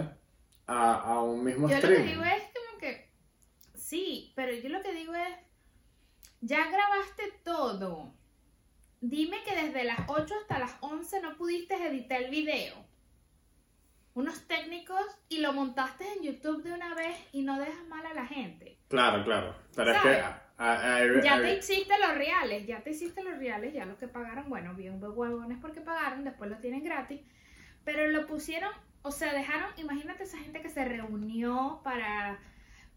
a, 0.67 0.93
a 0.93 1.21
un 1.23 1.43
mismo 1.43 1.69
Yo 1.69 1.75
lo 1.75 1.81
que 1.81 2.03
digo 2.03 2.23
es 2.23 2.43
como 2.53 2.79
que. 2.79 3.09
Sí, 3.75 4.33
pero 4.35 4.53
yo 4.53 4.69
lo 4.69 4.81
que 4.81 4.93
digo 4.93 5.13
es. 5.13 5.35
Ya 6.41 6.67
grabaste 6.69 7.23
todo. 7.45 8.13
Dime 8.99 9.37
que 9.45 9.55
desde 9.55 9.85
las 9.85 9.99
8 10.07 10.33
hasta 10.41 10.59
las 10.59 10.75
11 10.81 11.21
no 11.21 11.37
pudiste 11.37 11.75
editar 11.75 12.21
el 12.21 12.29
video. 12.29 12.92
Unos 14.15 14.47
técnicos 14.47 15.01
y 15.29 15.39
lo 15.39 15.53
montaste 15.53 16.05
en 16.17 16.23
YouTube 16.23 16.61
de 16.63 16.73
una 16.73 16.93
vez 16.93 17.17
y 17.31 17.41
no 17.41 17.59
dejas 17.59 17.85
mal 17.87 18.05
a 18.05 18.13
la 18.13 18.25
gente. 18.25 18.77
Claro, 18.87 19.23
claro. 19.23 19.55
Pero 19.75 19.91
es 19.91 20.01
que... 20.01 20.09
a- 20.09 20.39
a- 20.57 20.95
a- 20.97 21.21
Ya 21.23 21.41
te 21.41 21.57
hiciste 21.57 21.93
los 21.99 22.15
reales, 22.15 22.67
ya 22.67 22.81
te 22.83 22.91
hiciste 22.91 23.23
los 23.23 23.37
reales, 23.37 23.73
ya 23.73 23.85
los 23.85 23.97
que 23.97 24.07
pagaron, 24.07 24.47
bueno, 24.49 24.75
bien 24.75 24.99
huevones 25.01 25.57
porque 25.59 25.81
pagaron, 25.81 26.23
después 26.23 26.49
lo 26.49 26.57
tienen 26.57 26.83
gratis, 26.83 27.21
pero 27.83 28.07
lo 28.07 28.27
pusieron, 28.27 28.69
o 29.01 29.11
sea, 29.11 29.33
dejaron, 29.33 29.71
imagínate 29.77 30.23
esa 30.23 30.37
gente 30.37 30.61
que 30.61 30.69
se 30.69 30.85
reunió 30.85 31.81
para 31.83 32.37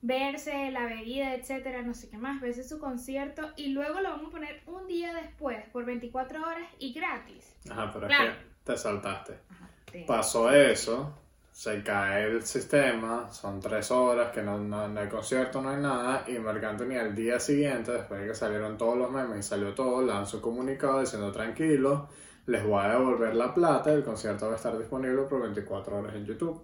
verse 0.03 0.71
la 0.71 0.85
bebida, 0.85 1.35
etcétera, 1.35 1.83
no 1.83 1.95
sé 1.95 2.11
qué 2.11 2.19
más, 2.19 2.41
verse 2.43 2.63
su 2.63 2.79
concierto 2.79 3.53
y 3.57 3.69
luego 3.69 4.01
lo 4.01 4.11
vamos 4.11 4.29
a 4.29 4.33
poner 4.33 4.63
un 4.67 4.87
día 4.87 5.15
después 5.15 5.65
por 5.73 5.85
24 5.87 6.43
horas 6.47 6.69
y 6.79 6.93
gratis. 6.93 7.57
Ajá, 7.71 7.91
pero 7.93 8.07
Claro. 8.07 8.31
es 8.33 8.37
que 8.37 8.45
te 8.65 8.77
saltaste. 8.77 9.39
Ajá, 9.51 9.71
sí. 9.91 10.05
Pasó 10.07 10.51
eso, 10.51 11.15
se 11.53 11.83
cae 11.83 12.25
el 12.27 12.43
sistema, 12.43 13.31
son 13.33 13.61
tres 13.61 13.91
horas 13.91 14.31
que 14.31 14.43
no, 14.43 14.59
no, 14.59 14.89
no 14.89 15.01
hay 15.01 15.09
concierto, 15.09 15.63
no 15.63 15.71
hay 15.71 15.81
nada, 15.81 16.25
y 16.29 16.39
Marc 16.39 16.63
Anthony 16.63 16.97
al 17.01 17.15
día 17.15 17.41
siguiente, 17.41 17.93
después 17.93 18.21
de 18.21 18.29
que 18.29 18.35
salieron 18.35 18.77
todos 18.77 18.99
los 18.99 19.11
memes 19.11 19.39
y 19.39 19.43
salió 19.43 19.75
todo, 19.75 20.03
lanzó 20.03 20.37
un 20.37 20.43
comunicado 20.43 21.01
diciendo 21.01 21.33
tranquilo, 21.33 22.09
les 22.47 22.65
voy 22.65 22.85
a 22.85 22.89
devolver 22.91 23.35
la 23.35 23.55
plata, 23.55 23.93
el 23.93 24.05
concierto 24.05 24.47
va 24.47 24.53
a 24.53 24.57
estar 24.57 24.77
disponible 24.79 25.23
por 25.23 25.43
24 25.43 25.99
horas 25.99 26.15
en 26.15 26.27
YouTube. 26.27 26.63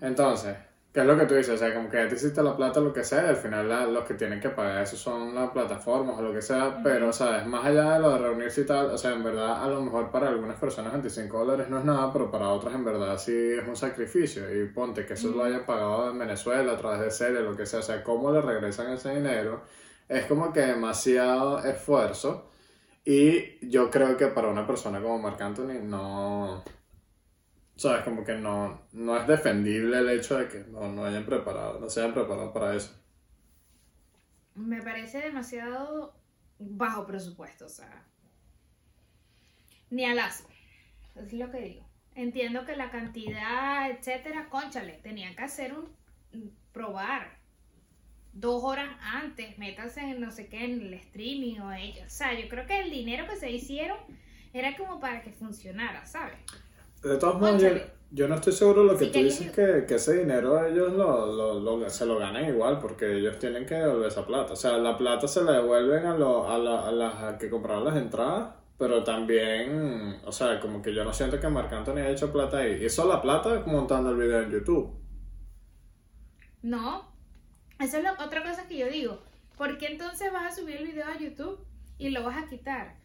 Entonces, 0.00 0.56
¿qué 0.92 1.00
es 1.00 1.06
lo 1.06 1.16
que 1.16 1.26
tú 1.26 1.34
dices? 1.34 1.54
O 1.54 1.58
sea, 1.58 1.74
como 1.74 1.88
que 1.90 1.96
ya 1.98 2.08
te 2.08 2.14
hiciste 2.16 2.42
la 2.42 2.56
plata, 2.56 2.80
lo 2.80 2.92
que 2.92 3.04
sea, 3.04 3.28
al 3.28 3.36
final 3.36 3.68
la- 3.68 3.86
los 3.86 4.04
que 4.04 4.14
tienen 4.14 4.40
que 4.40 4.48
pagar 4.50 4.82
eso 4.82 4.96
son 4.96 5.34
las 5.34 5.50
plataformas 5.50 6.18
o 6.18 6.22
lo 6.22 6.32
que 6.32 6.42
sea, 6.42 6.80
pero, 6.82 7.12
¿sabes? 7.12 7.46
Más 7.46 7.64
allá 7.66 7.94
de 7.94 8.00
lo 8.00 8.10
de 8.12 8.18
reunirse 8.18 8.62
y 8.62 8.66
tal, 8.66 8.86
o 8.86 8.98
sea, 8.98 9.12
en 9.12 9.22
verdad, 9.22 9.62
a 9.64 9.68
lo 9.68 9.80
mejor 9.82 10.10
para 10.10 10.28
algunas 10.28 10.56
personas 10.58 10.92
25 10.92 11.38
dólares 11.38 11.68
no 11.68 11.78
es 11.78 11.84
nada, 11.84 12.12
pero 12.12 12.30
para 12.30 12.48
otras 12.48 12.74
en 12.74 12.84
verdad 12.84 13.18
sí 13.18 13.32
es 13.34 13.66
un 13.68 13.76
sacrificio. 13.76 14.42
Y 14.54 14.66
ponte 14.68 15.06
que 15.06 15.14
eso 15.14 15.30
lo 15.30 15.44
hayan 15.44 15.64
pagado 15.66 16.10
en 16.10 16.18
Venezuela 16.18 16.72
a 16.72 16.76
través 16.76 17.00
de 17.00 17.10
serie, 17.10 17.40
lo 17.40 17.56
que 17.56 17.66
sea, 17.66 17.80
o 17.80 17.82
sea, 17.82 18.02
¿cómo 18.02 18.32
le 18.32 18.40
regresan 18.40 18.92
ese 18.92 19.14
dinero? 19.14 19.62
Es 20.08 20.24
como 20.26 20.52
que 20.52 20.60
demasiado 20.60 21.58
esfuerzo. 21.64 22.50
Y 23.04 23.68
yo 23.70 23.90
creo 23.90 24.16
que 24.16 24.28
para 24.28 24.48
una 24.48 24.66
persona 24.66 25.00
como 25.00 25.18
Marc 25.18 25.40
Anthony 25.40 25.80
no... 25.82 26.62
¿Sabes? 27.78 28.02
Como 28.02 28.24
que 28.24 28.34
no, 28.34 28.82
no 28.90 29.16
es 29.16 29.26
defendible 29.28 29.98
el 29.98 30.08
hecho 30.08 30.36
de 30.36 30.48
que 30.48 30.64
no, 30.64 30.88
no 30.88 31.04
hayan 31.04 31.24
preparado, 31.24 31.78
no 31.78 31.88
se 31.88 32.00
hayan 32.00 32.12
preparado 32.12 32.52
para 32.52 32.74
eso. 32.74 32.92
Me 34.56 34.82
parece 34.82 35.20
demasiado 35.20 36.12
bajo 36.58 37.06
presupuesto, 37.06 37.66
o 37.66 37.68
sea. 37.68 38.04
Ni 39.90 40.04
al 40.04 40.16
lazo. 40.16 40.48
Es 41.14 41.32
lo 41.32 41.52
que 41.52 41.60
digo. 41.60 41.88
Entiendo 42.16 42.66
que 42.66 42.74
la 42.74 42.90
cantidad, 42.90 43.88
etcétera, 43.88 44.48
conchale, 44.50 44.94
tenían 44.94 45.36
que 45.36 45.44
hacer 45.44 45.72
un 45.72 45.88
probar 46.72 47.38
dos 48.32 48.64
horas 48.64 48.90
antes, 49.00 49.56
métanse 49.56 50.00
en 50.00 50.20
no 50.20 50.32
sé 50.32 50.48
qué, 50.48 50.64
en 50.64 50.80
el 50.80 50.94
streaming 50.94 51.60
o 51.60 51.72
ellos. 51.72 52.06
O 52.06 52.10
sea, 52.10 52.34
yo 52.34 52.48
creo 52.48 52.66
que 52.66 52.80
el 52.80 52.90
dinero 52.90 53.28
que 53.28 53.36
se 53.36 53.52
hicieron 53.52 53.98
era 54.52 54.76
como 54.76 54.98
para 54.98 55.22
que 55.22 55.30
funcionara, 55.30 56.04
¿sabes? 56.06 56.38
De 57.02 57.16
todos 57.16 57.40
modos, 57.40 57.62
yo, 58.10 58.26
no 58.28 58.34
estoy 58.36 58.52
seguro 58.52 58.82
de 58.82 58.92
lo 58.92 58.98
que 58.98 59.06
tú 59.06 59.18
dices 59.24 59.50
que, 59.52 59.84
que 59.86 59.94
ese 59.96 60.18
dinero 60.18 60.64
ellos 60.66 60.92
lo, 60.94 61.26
lo- 61.26 61.60
lo- 61.78 61.90
se 61.90 62.06
lo 62.06 62.18
ganan 62.18 62.46
igual 62.46 62.78
porque 62.78 63.18
ellos 63.18 63.38
tienen 63.38 63.66
que 63.66 63.74
devolver 63.74 64.08
esa 64.08 64.26
plata. 64.26 64.52
O 64.54 64.56
sea, 64.56 64.78
la 64.78 64.96
plata 64.96 65.28
se 65.28 65.42
la 65.44 65.52
devuelven 65.52 66.06
a, 66.06 66.16
lo- 66.16 66.48
a, 66.50 66.58
la- 66.58 66.88
a 66.88 66.92
las 66.92 67.38
que 67.38 67.50
compraron 67.50 67.84
las 67.84 67.96
entradas, 67.96 68.54
pero 68.78 69.04
también, 69.04 70.20
o 70.24 70.32
sea, 70.32 70.58
como 70.60 70.80
que 70.82 70.94
yo 70.94 71.04
no 71.04 71.12
siento 71.12 71.38
que 71.38 71.48
Marc 71.48 71.72
Anthony 71.72 71.98
haya 71.98 72.10
hecho 72.10 72.32
plata 72.32 72.58
ahí. 72.58 72.84
Hizo 72.84 73.06
la 73.06 73.20
plata 73.22 73.62
montando 73.66 74.10
el 74.10 74.16
video 74.16 74.40
en 74.42 74.50
YouTube. 74.50 74.94
No, 76.62 77.12
esa 77.78 77.98
es 77.98 78.02
la 78.04 78.12
otra 78.24 78.42
cosa 78.42 78.66
que 78.66 78.76
yo 78.78 78.88
digo. 78.88 79.20
¿Por 79.56 79.78
qué 79.78 79.86
entonces 79.86 80.32
vas 80.32 80.52
a 80.52 80.56
subir 80.56 80.76
el 80.76 80.86
video 80.86 81.06
a 81.06 81.18
YouTube 81.18 81.58
y 81.98 82.10
lo 82.10 82.24
vas 82.24 82.42
a 82.42 82.46
quitar? 82.48 82.96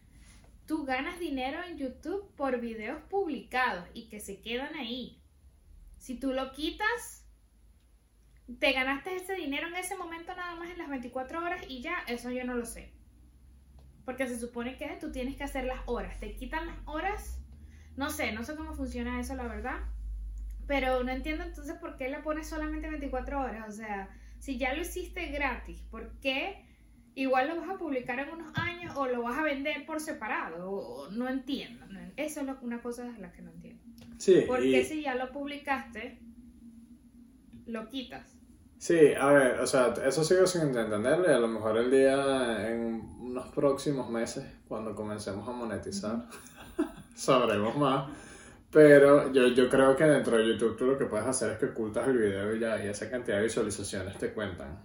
Tú 0.66 0.84
ganas 0.84 1.18
dinero 1.18 1.62
en 1.62 1.76
YouTube 1.76 2.30
por 2.36 2.60
videos 2.60 3.02
publicados 3.10 3.86
y 3.92 4.08
que 4.08 4.20
se 4.20 4.40
quedan 4.40 4.74
ahí. 4.76 5.20
Si 5.98 6.18
tú 6.18 6.32
lo 6.32 6.52
quitas, 6.52 7.26
te 8.58 8.72
ganaste 8.72 9.16
ese 9.16 9.34
dinero 9.34 9.68
en 9.68 9.76
ese 9.76 9.96
momento 9.96 10.34
nada 10.34 10.54
más 10.56 10.70
en 10.70 10.78
las 10.78 10.88
24 10.88 11.42
horas 11.42 11.64
y 11.68 11.82
ya, 11.82 11.98
eso 12.08 12.30
yo 12.30 12.44
no 12.44 12.54
lo 12.54 12.64
sé. 12.64 12.92
Porque 14.04 14.26
se 14.26 14.38
supone 14.38 14.76
que 14.76 14.86
tú 15.00 15.12
tienes 15.12 15.36
que 15.36 15.44
hacer 15.44 15.64
las 15.64 15.80
horas. 15.86 16.18
Te 16.20 16.34
quitan 16.36 16.66
las 16.66 16.76
horas. 16.86 17.40
No 17.96 18.10
sé, 18.10 18.32
no 18.32 18.42
sé 18.42 18.54
cómo 18.54 18.74
funciona 18.74 19.20
eso, 19.20 19.34
la 19.34 19.46
verdad. 19.46 19.80
Pero 20.66 21.04
no 21.04 21.12
entiendo 21.12 21.44
entonces 21.44 21.76
por 21.76 21.96
qué 21.96 22.08
le 22.08 22.18
pones 22.20 22.48
solamente 22.48 22.88
24 22.88 23.40
horas. 23.40 23.68
O 23.68 23.72
sea, 23.72 24.08
si 24.38 24.58
ya 24.58 24.74
lo 24.74 24.82
hiciste 24.82 25.26
gratis, 25.28 25.80
¿por 25.90 26.18
qué 26.20 26.66
igual 27.14 27.48
lo 27.48 27.56
vas 27.60 27.70
a 27.70 27.78
publicar 27.78 28.18
en 28.18 28.30
unos 28.30 28.56
años 28.58 28.94
o 28.96 29.06
lo 29.06 29.22
vas 29.22 29.38
a 29.38 29.42
vender 29.42 29.84
por 29.86 30.00
separado? 30.00 30.70
O- 30.70 31.10
no 31.10 31.28
entiendo. 31.28 31.84
Eso 32.16 32.40
es 32.40 32.46
lo- 32.46 32.58
una 32.62 32.80
cosa 32.80 33.04
de 33.04 33.18
la 33.18 33.32
que 33.32 33.42
no 33.42 33.50
entiendo. 33.50 33.82
Sí, 34.18 34.44
¿Por 34.46 34.64
y- 34.64 34.70
qué 34.72 34.84
si 34.84 35.02
ya 35.02 35.14
lo 35.16 35.32
publicaste, 35.32 36.18
lo 37.66 37.88
quitas? 37.88 38.36
Sí, 38.78 39.14
a 39.18 39.26
ver, 39.32 39.60
o 39.60 39.66
sea, 39.66 39.94
eso 40.06 40.22
sigo 40.24 40.46
sin 40.46 40.62
entenderlo 40.62 41.24
y 41.28 41.32
a 41.32 41.38
lo 41.38 41.48
mejor 41.48 41.76
el 41.78 41.90
día, 41.90 42.68
en 42.70 43.00
unos 43.20 43.48
próximos 43.48 44.10
meses, 44.10 44.44
cuando 44.68 44.94
comencemos 44.94 45.48
a 45.48 45.52
monetizar, 45.52 46.28
sabremos 47.14 47.76
más. 47.76 48.10
Pero 48.70 49.32
yo, 49.32 49.48
yo 49.48 49.68
creo 49.70 49.96
que 49.96 50.04
dentro 50.04 50.36
de 50.36 50.46
YouTube 50.48 50.76
tú 50.76 50.84
lo 50.86 50.98
que 50.98 51.06
puedes 51.06 51.26
hacer 51.26 51.52
es 51.52 51.58
que 51.58 51.66
ocultas 51.66 52.06
el 52.08 52.18
video 52.18 52.54
y 52.54 52.58
ya, 52.60 52.84
y 52.84 52.88
esa 52.88 53.08
cantidad 53.08 53.36
de 53.38 53.44
visualizaciones 53.44 54.18
te 54.18 54.32
cuentan. 54.32 54.78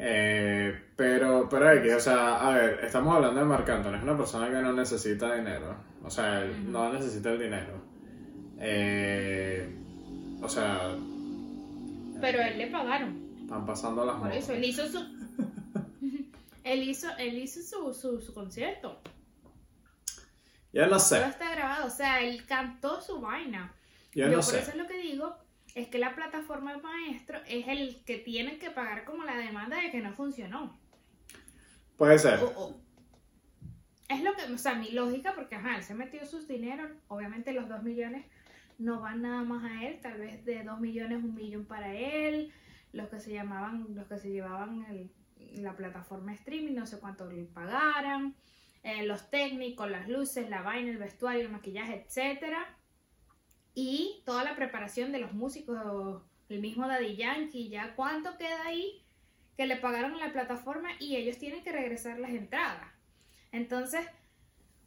Eh, 0.00 0.80
pero, 0.96 1.48
pero 1.48 1.72
X, 1.72 1.92
o 1.94 2.00
sea, 2.00 2.36
a 2.48 2.54
ver, 2.54 2.80
estamos 2.84 3.16
hablando 3.16 3.40
de 3.40 3.46
Marc 3.46 3.68
Anthony, 3.68 3.94
es 3.96 4.02
una 4.04 4.16
persona 4.16 4.46
que 4.48 4.62
no 4.62 4.72
necesita 4.72 5.34
dinero, 5.34 5.74
o 6.04 6.10
sea, 6.10 6.42
él 6.42 6.70
no 6.70 6.92
necesita 6.92 7.30
el 7.32 7.38
dinero. 7.40 7.82
Eh, 8.58 9.68
o 10.40 10.48
sea, 10.48 10.96
Pero 12.20 12.40
él 12.40 12.58
le 12.58 12.66
pagaron. 12.68 13.26
están 13.42 13.66
pasando 13.66 14.04
las 14.04 14.16
Por 14.16 14.26
motos. 14.26 14.38
eso, 14.38 14.52
él 14.52 14.64
hizo 14.64 14.86
su... 14.86 14.98
él 16.64 16.82
hizo, 16.88 17.08
él 17.18 17.38
hizo 17.38 17.60
su, 17.62 17.92
su, 17.94 18.20
su 18.20 18.32
concierto. 18.34 19.00
Yo 20.72 20.82
no 20.86 20.90
Todo 20.90 20.98
sé, 20.98 21.18
está 21.26 21.50
grabado. 21.54 21.86
O 21.86 21.90
sea, 21.90 22.20
él 22.20 22.44
cantó 22.46 23.00
su 23.00 23.20
vaina. 23.20 23.72
yo 24.14 24.28
Yo 24.28 24.36
no 24.36 24.42
por 24.44 24.44
sé. 24.44 24.60
eso 24.60 24.70
es 24.70 24.76
lo 24.76 24.86
que 24.86 24.98
digo, 24.98 25.36
es 25.78 25.88
que 25.88 25.98
la 25.98 26.14
plataforma 26.14 26.72
del 26.72 26.82
maestro 26.82 27.38
es 27.46 27.68
el 27.68 28.02
que 28.04 28.18
tiene 28.18 28.58
que 28.58 28.70
pagar 28.70 29.04
como 29.04 29.24
la 29.24 29.36
demanda 29.36 29.80
de 29.80 29.90
que 29.90 30.00
no 30.00 30.12
funcionó. 30.12 30.78
Puede 31.96 32.18
ser. 32.18 32.40
O- 32.42 32.48
o- 32.56 32.80
es 34.08 34.22
lo 34.22 34.34
que, 34.34 34.42
o 34.52 34.58
sea, 34.58 34.74
mi 34.74 34.90
lógica, 34.90 35.34
porque 35.34 35.54
ajá, 35.54 35.76
él 35.76 35.82
se 35.82 35.94
metió 35.94 36.24
sus 36.26 36.48
dineros, 36.48 36.90
obviamente 37.08 37.52
los 37.52 37.68
2 37.68 37.82
millones 37.82 38.24
no 38.78 39.00
van 39.00 39.22
nada 39.22 39.42
más 39.42 39.64
a 39.64 39.84
él, 39.84 40.00
tal 40.00 40.18
vez 40.18 40.44
de 40.44 40.62
2 40.64 40.80
millones, 40.80 41.22
un 41.22 41.34
millón 41.34 41.64
para 41.66 41.94
él, 41.94 42.52
los 42.92 43.08
que 43.08 43.18
se 43.20 43.32
llamaban, 43.32 43.86
los 43.94 44.06
que 44.06 44.18
se 44.18 44.30
llevaban 44.30 44.84
el- 44.88 45.10
la 45.62 45.76
plataforma 45.76 46.32
streaming, 46.34 46.74
no 46.74 46.86
sé 46.86 46.98
cuánto 46.98 47.30
le 47.30 47.44
pagaran, 47.44 48.34
eh, 48.82 49.04
los 49.04 49.30
técnicos, 49.30 49.90
las 49.90 50.08
luces, 50.08 50.48
la 50.48 50.62
vaina, 50.62 50.90
el 50.90 50.98
vestuario, 50.98 51.42
el 51.42 51.50
maquillaje, 51.52 52.04
etcétera 52.06 52.74
y 53.80 54.22
toda 54.24 54.42
la 54.42 54.56
preparación 54.56 55.12
de 55.12 55.20
los 55.20 55.32
músicos, 55.34 56.20
el 56.48 56.60
mismo 56.60 56.88
Daddy 56.88 57.14
Yankee, 57.14 57.68
ya 57.68 57.94
cuánto 57.94 58.36
queda 58.36 58.64
ahí 58.66 59.04
que 59.56 59.66
le 59.66 59.76
pagaron 59.76 60.14
a 60.14 60.26
la 60.26 60.32
plataforma 60.32 60.88
y 60.98 61.14
ellos 61.14 61.38
tienen 61.38 61.62
que 61.62 61.70
regresar 61.70 62.18
las 62.18 62.30
entradas. 62.32 62.88
Entonces, 63.52 64.04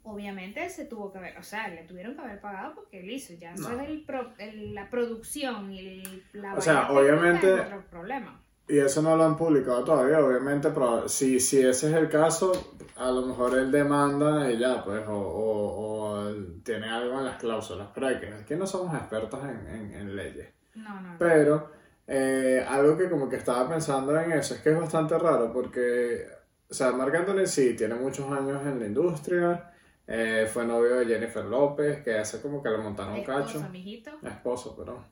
obviamente 0.03 0.69
se 0.69 0.83
tuvo 0.83 1.09
que 1.13 1.19
haber, 1.19 1.37
o 1.37 1.43
sea, 1.43 1.69
le 1.69 1.83
tuvieron 1.83 2.15
que 2.15 2.21
haber 2.21 2.41
pagado 2.41 2.75
porque 2.75 2.99
él 2.99 3.09
hizo, 3.11 3.33
ya 3.35 3.53
eso 3.53 3.69
No. 3.69 3.79
es 3.81 3.87
el 3.89 4.03
pro- 4.03 4.33
el- 4.39 4.73
la 4.75 4.89
producción 4.89 5.71
y 5.71 5.79
el- 5.79 6.23
la 6.33 6.55
O 6.55 6.61
sea, 6.61 6.91
obviamente- 6.91 7.47
es 7.53 7.61
otro 7.61 7.85
problema. 7.89 8.43
Y 8.67 8.77
eso 8.79 9.01
no 9.01 9.17
lo 9.17 9.23
han 9.25 9.35
publicado 9.35 9.83
todavía, 9.83 10.23
obviamente, 10.23 10.69
pero 10.69 11.09
si, 11.09 11.39
si 11.39 11.59
ese 11.59 11.89
es 11.89 11.93
el 11.95 12.07
caso, 12.09 12.51
a 12.95 13.11
lo 13.11 13.23
mejor 13.23 13.57
él 13.57 13.69
demanda 13.71 14.49
y 14.51 14.57
ya, 14.57 14.83
pues, 14.83 15.03
o, 15.07 15.13
o, 15.13 16.33
tiene 16.63 16.87
algo 16.89 17.19
en 17.19 17.25
las 17.25 17.37
cláusulas. 17.37 17.89
Pero 17.93 18.07
hay 18.07 18.19
que, 18.19 18.27
aquí 18.27 18.55
no 18.55 18.65
somos 18.65 18.95
expertos 18.95 19.39
en, 19.43 19.67
en, 19.67 19.93
en 19.93 20.15
leyes. 20.15 20.49
No, 20.75 21.01
no. 21.01 21.15
Pero 21.19 21.69
eh, 22.07 22.65
algo 22.67 22.97
que 22.97 23.09
como 23.09 23.27
que 23.27 23.35
estaba 23.37 23.67
pensando 23.67 24.17
en 24.17 24.31
eso 24.31 24.53
es 24.53 24.61
que 24.61 24.69
es 24.71 24.79
bastante 24.79 25.17
raro 25.17 25.51
porque, 25.51 26.25
o 26.69 26.73
sea, 26.73 26.91
Marc 26.91 27.13
Anthony 27.15 27.45
sí 27.45 27.75
tiene 27.75 27.95
muchos 27.95 28.31
años 28.31 28.65
en 28.65 28.79
la 28.79 28.85
industria, 28.85 29.73
eh, 30.07 30.49
fue 30.51 30.65
novio 30.65 30.95
de 30.97 31.05
Jennifer 31.07 31.43
López, 31.45 32.03
que 32.03 32.17
hace 32.17 32.41
como 32.41 32.61
que 32.63 32.69
le 32.69 32.77
montaron 32.77 33.13
un 33.13 33.19
Esposo, 33.19 33.59
cacho. 33.59 33.69
mijito, 33.69 34.11
Esposo, 34.23 34.75
pero 34.77 35.03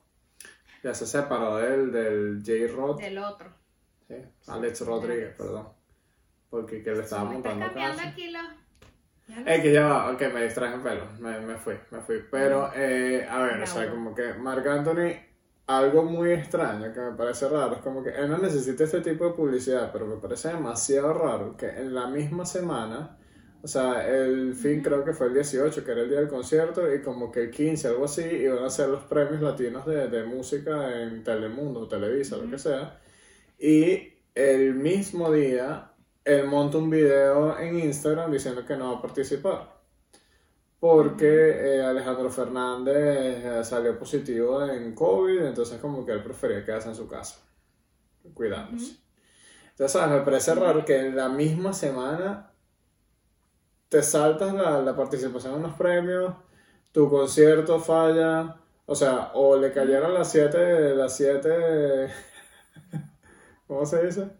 ya 0.82 0.94
se 0.94 1.06
separó 1.06 1.56
de 1.56 1.74
él, 1.74 1.92
del 1.92 2.42
J-Rod. 2.44 3.00
del 3.00 3.18
otro. 3.18 3.52
Sí, 4.08 4.16
Alex 4.48 4.80
Rodríguez, 4.86 5.34
perdón. 5.36 5.68
Porque 6.48 6.82
que 6.82 6.92
le 6.92 7.02
estaba 7.02 7.24
Me 7.24 7.34
montando 7.34 7.66
cambiando 7.66 7.98
caso. 7.98 8.08
aquí 8.10 8.30
los... 8.30 8.42
Es 9.46 9.62
que 9.62 9.72
ya 9.72 9.86
va, 9.86 10.10
ok, 10.10 10.20
me 10.34 10.42
distraje 10.44 10.74
en 10.74 10.82
pelo, 10.82 11.06
me, 11.20 11.40
me 11.40 11.56
fui, 11.56 11.74
me 11.90 12.00
fui. 12.00 12.24
Pero, 12.30 12.72
eh, 12.74 13.24
a 13.30 13.38
ver, 13.42 13.62
o 13.62 13.66
sea, 13.66 13.88
como 13.88 14.12
que 14.12 14.34
Marc 14.34 14.66
Anthony, 14.66 15.12
algo 15.68 16.02
muy 16.02 16.32
extraño 16.32 16.92
que 16.92 16.98
me 17.00 17.12
parece 17.12 17.48
raro, 17.48 17.74
es 17.76 17.80
como 17.82 18.02
que 18.02 18.10
él 18.10 18.28
no 18.28 18.38
necesita 18.38 18.82
este 18.82 19.00
tipo 19.02 19.24
de 19.26 19.34
publicidad, 19.34 19.92
pero 19.92 20.06
me 20.06 20.16
parece 20.16 20.48
demasiado 20.48 21.14
raro 21.14 21.56
que 21.56 21.68
en 21.68 21.94
la 21.94 22.08
misma 22.08 22.44
semana, 22.44 23.18
o 23.62 23.68
sea, 23.68 24.08
el 24.08 24.54
fin 24.54 24.82
creo 24.82 25.04
que 25.04 25.12
fue 25.12 25.26
el 25.26 25.34
18, 25.34 25.84
que 25.84 25.90
era 25.90 26.02
el 26.02 26.08
día 26.08 26.20
del 26.20 26.28
concierto, 26.28 26.92
y 26.92 27.02
como 27.02 27.30
que 27.30 27.42
el 27.44 27.50
15, 27.50 27.88
algo 27.88 28.06
así, 28.06 28.22
iban 28.22 28.64
a 28.64 28.70
ser 28.70 28.88
los 28.88 29.04
premios 29.04 29.42
latinos 29.42 29.84
de, 29.86 30.08
de 30.08 30.24
música 30.24 31.02
en 31.02 31.22
Telemundo, 31.22 31.86
Televisa, 31.86 32.36
lo 32.38 32.50
que 32.50 32.58
sea. 32.58 33.00
Y 33.58 34.14
el 34.34 34.74
mismo 34.74 35.30
día, 35.30 35.92
él 36.24 36.46
monta 36.46 36.78
un 36.78 36.88
video 36.88 37.58
en 37.58 37.78
Instagram 37.78 38.32
diciendo 38.32 38.64
que 38.64 38.76
no 38.76 38.92
va 38.92 38.98
a 38.98 39.02
participar. 39.02 39.80
porque 40.78 41.76
eh, 41.76 41.82
Alejandro 41.84 42.30
Fernández 42.30 43.44
eh, 43.44 43.64
salió 43.64 43.98
positivo 43.98 44.64
en 44.64 44.94
COVID, 44.94 45.42
entonces 45.42 45.78
como 45.78 46.06
que 46.06 46.12
él 46.12 46.22
prefería 46.22 46.64
quedarse 46.64 46.88
en 46.88 46.94
su 46.94 47.06
casa, 47.06 47.36
cuidándose. 48.32 48.96
Entonces, 49.70 49.92
¿sabes? 49.92 50.18
Me 50.18 50.24
parece 50.24 50.54
raro 50.54 50.84
que 50.84 50.98
en 50.98 51.16
la 51.16 51.28
misma 51.28 51.74
semana 51.74 52.49
te 53.90 54.02
saltas 54.02 54.54
la, 54.54 54.82
la 54.82 54.96
participación 54.96 55.56
en 55.56 55.62
los 55.64 55.74
premios, 55.74 56.34
tu 56.92 57.10
concierto 57.10 57.80
falla, 57.80 58.56
o 58.86 58.94
sea, 58.96 59.32
o 59.34 59.56
le 59.58 59.72
cayeron 59.72 60.14
las 60.14 60.32
siete, 60.32 60.94
las 60.96 61.16
siete, 61.16 62.10
¿cómo 63.66 63.86
se 63.86 64.06
dice? 64.06 64.30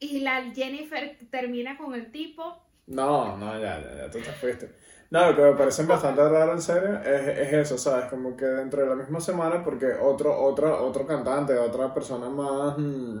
Y 0.00 0.20
la 0.20 0.52
Jennifer 0.52 1.18
termina 1.30 1.78
con 1.78 1.94
el 1.94 2.12
tipo. 2.12 2.62
No, 2.86 3.36
no, 3.38 3.58
ya, 3.60 3.80
ya, 3.80 3.96
ya, 3.96 4.10
tú 4.10 4.18
te 4.20 4.32
fuiste. 4.32 4.74
No, 5.10 5.30
lo 5.30 5.36
que 5.36 5.42
me 5.42 5.52
parece 5.54 5.84
bastante 5.86 6.28
raro, 6.28 6.52
en 6.52 6.62
serio, 6.62 7.00
es, 7.02 7.28
es 7.28 7.52
eso, 7.52 7.78
¿sabes? 7.78 8.06
Como 8.06 8.36
que 8.36 8.44
dentro 8.46 8.82
de 8.82 8.88
la 8.88 8.96
misma 8.96 9.20
semana, 9.20 9.62
porque 9.64 9.86
otro, 9.94 10.36
otro, 10.42 10.84
otro 10.86 11.06
cantante, 11.06 11.56
otra 11.58 11.94
persona 11.94 12.28
más, 12.28 12.76
mm, 12.78 13.18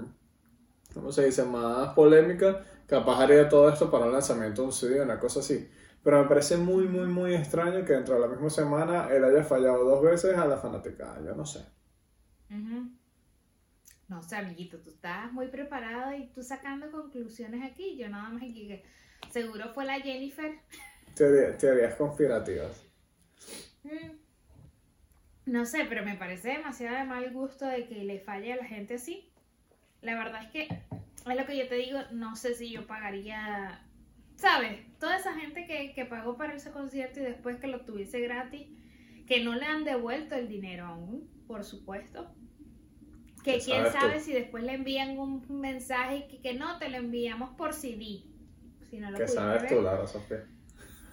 ¿cómo 0.94 1.12
se 1.12 1.26
dice? 1.26 1.44
Más 1.44 1.94
polémica, 1.94 2.64
capaz 2.92 3.20
haría 3.22 3.48
todo 3.48 3.68
esto 3.70 3.90
para 3.90 4.04
un 4.04 4.12
lanzamiento 4.12 4.60
de 4.62 4.66
un 4.68 4.72
CD, 4.72 5.00
una 5.00 5.18
cosa 5.18 5.40
así. 5.40 5.68
Pero 6.04 6.22
me 6.22 6.28
parece 6.28 6.56
muy, 6.58 6.84
muy, 6.86 7.06
muy 7.06 7.34
extraño 7.34 7.84
que 7.84 7.94
dentro 7.94 8.14
de 8.16 8.20
la 8.20 8.26
misma 8.26 8.50
semana 8.50 9.08
él 9.10 9.24
haya 9.24 9.42
fallado 9.42 9.82
dos 9.84 10.02
veces 10.02 10.36
a 10.36 10.46
la 10.46 10.58
fanaticada, 10.58 11.24
yo 11.24 11.34
no 11.34 11.46
sé. 11.46 11.64
No 14.08 14.22
sé, 14.22 14.36
amiguito, 14.36 14.78
tú 14.78 14.90
estás 14.90 15.32
muy 15.32 15.48
preparado 15.48 16.14
y 16.14 16.26
tú 16.34 16.42
sacando 16.42 16.90
conclusiones 16.90 17.62
aquí. 17.70 17.96
Yo 17.96 18.10
nada 18.10 18.28
más 18.28 18.42
aquí 18.42 18.68
que 18.68 18.84
seguro 19.30 19.72
fue 19.72 19.86
la 19.86 20.00
Jennifer. 20.00 20.52
Teoría- 21.14 21.56
teorías 21.56 21.94
conspirativas. 21.94 22.84
Mm. 23.84 24.10
No 25.46 25.64
sé, 25.64 25.86
pero 25.88 26.04
me 26.04 26.16
parece 26.16 26.48
demasiado 26.48 26.96
de 26.98 27.04
mal 27.04 27.32
gusto 27.32 27.64
de 27.66 27.86
que 27.86 28.04
le 28.04 28.20
falle 28.20 28.52
a 28.52 28.56
la 28.56 28.64
gente 28.66 28.94
así. 28.94 29.30
La 30.02 30.14
verdad 30.14 30.42
es 30.44 30.50
que 30.50 30.68
es 31.30 31.36
lo 31.36 31.46
que 31.46 31.56
yo 31.56 31.68
te 31.68 31.76
digo, 31.76 31.98
no 32.12 32.36
sé 32.36 32.54
si 32.54 32.70
yo 32.70 32.86
pagaría, 32.86 33.80
¿sabes? 34.36 34.80
Toda 34.98 35.16
esa 35.16 35.34
gente 35.34 35.66
que, 35.66 35.92
que 35.94 36.04
pagó 36.04 36.36
para 36.36 36.54
ese 36.54 36.70
concierto 36.72 37.20
y 37.20 37.24
después 37.24 37.58
que 37.58 37.68
lo 37.68 37.82
tuviese 37.84 38.20
gratis, 38.20 38.66
que 39.26 39.42
no 39.44 39.54
le 39.54 39.64
han 39.66 39.84
devuelto 39.84 40.34
el 40.34 40.48
dinero 40.48 40.86
aún, 40.86 41.30
por 41.46 41.64
supuesto. 41.64 42.34
Que 43.44 43.54
¿Qué 43.54 43.60
quién 43.64 43.84
tú? 43.84 43.90
sabe 43.90 44.20
si 44.20 44.32
después 44.32 44.62
le 44.64 44.74
envían 44.74 45.18
un 45.18 45.44
mensaje 45.60 46.26
que, 46.28 46.40
que 46.40 46.54
no, 46.54 46.78
te 46.78 46.88
lo 46.88 46.96
enviamos 46.98 47.50
por 47.56 47.72
CD. 47.74 48.22
Si 48.88 48.98
no 48.98 49.10
lo 49.10 49.18
¿Qué 49.18 49.26
sabes 49.28 49.62
ver. 49.62 49.70
tú, 49.72 49.82
Lara 49.82 50.06
Sofía? 50.06 50.44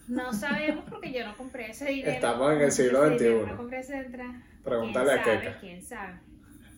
No 0.08 0.34
sabemos 0.34 0.86
porque 0.90 1.12
yo 1.14 1.26
no 1.26 1.38
compré 1.38 1.72
ese 1.72 1.86
dinero. 1.86 2.12
Estamos 2.12 2.52
en 2.54 2.62
el 2.62 2.72
siglo 2.72 3.04
dinero, 3.10 3.42
XXI. 3.42 3.52
No 3.52 3.58
compré 3.58 3.80
ese 3.80 3.98
entrada. 3.98 4.44
Pregúntale 4.64 5.12
a. 5.14 5.24
Keka. 5.24 5.60
¿Quién 5.60 5.82
sabe? 5.84 6.20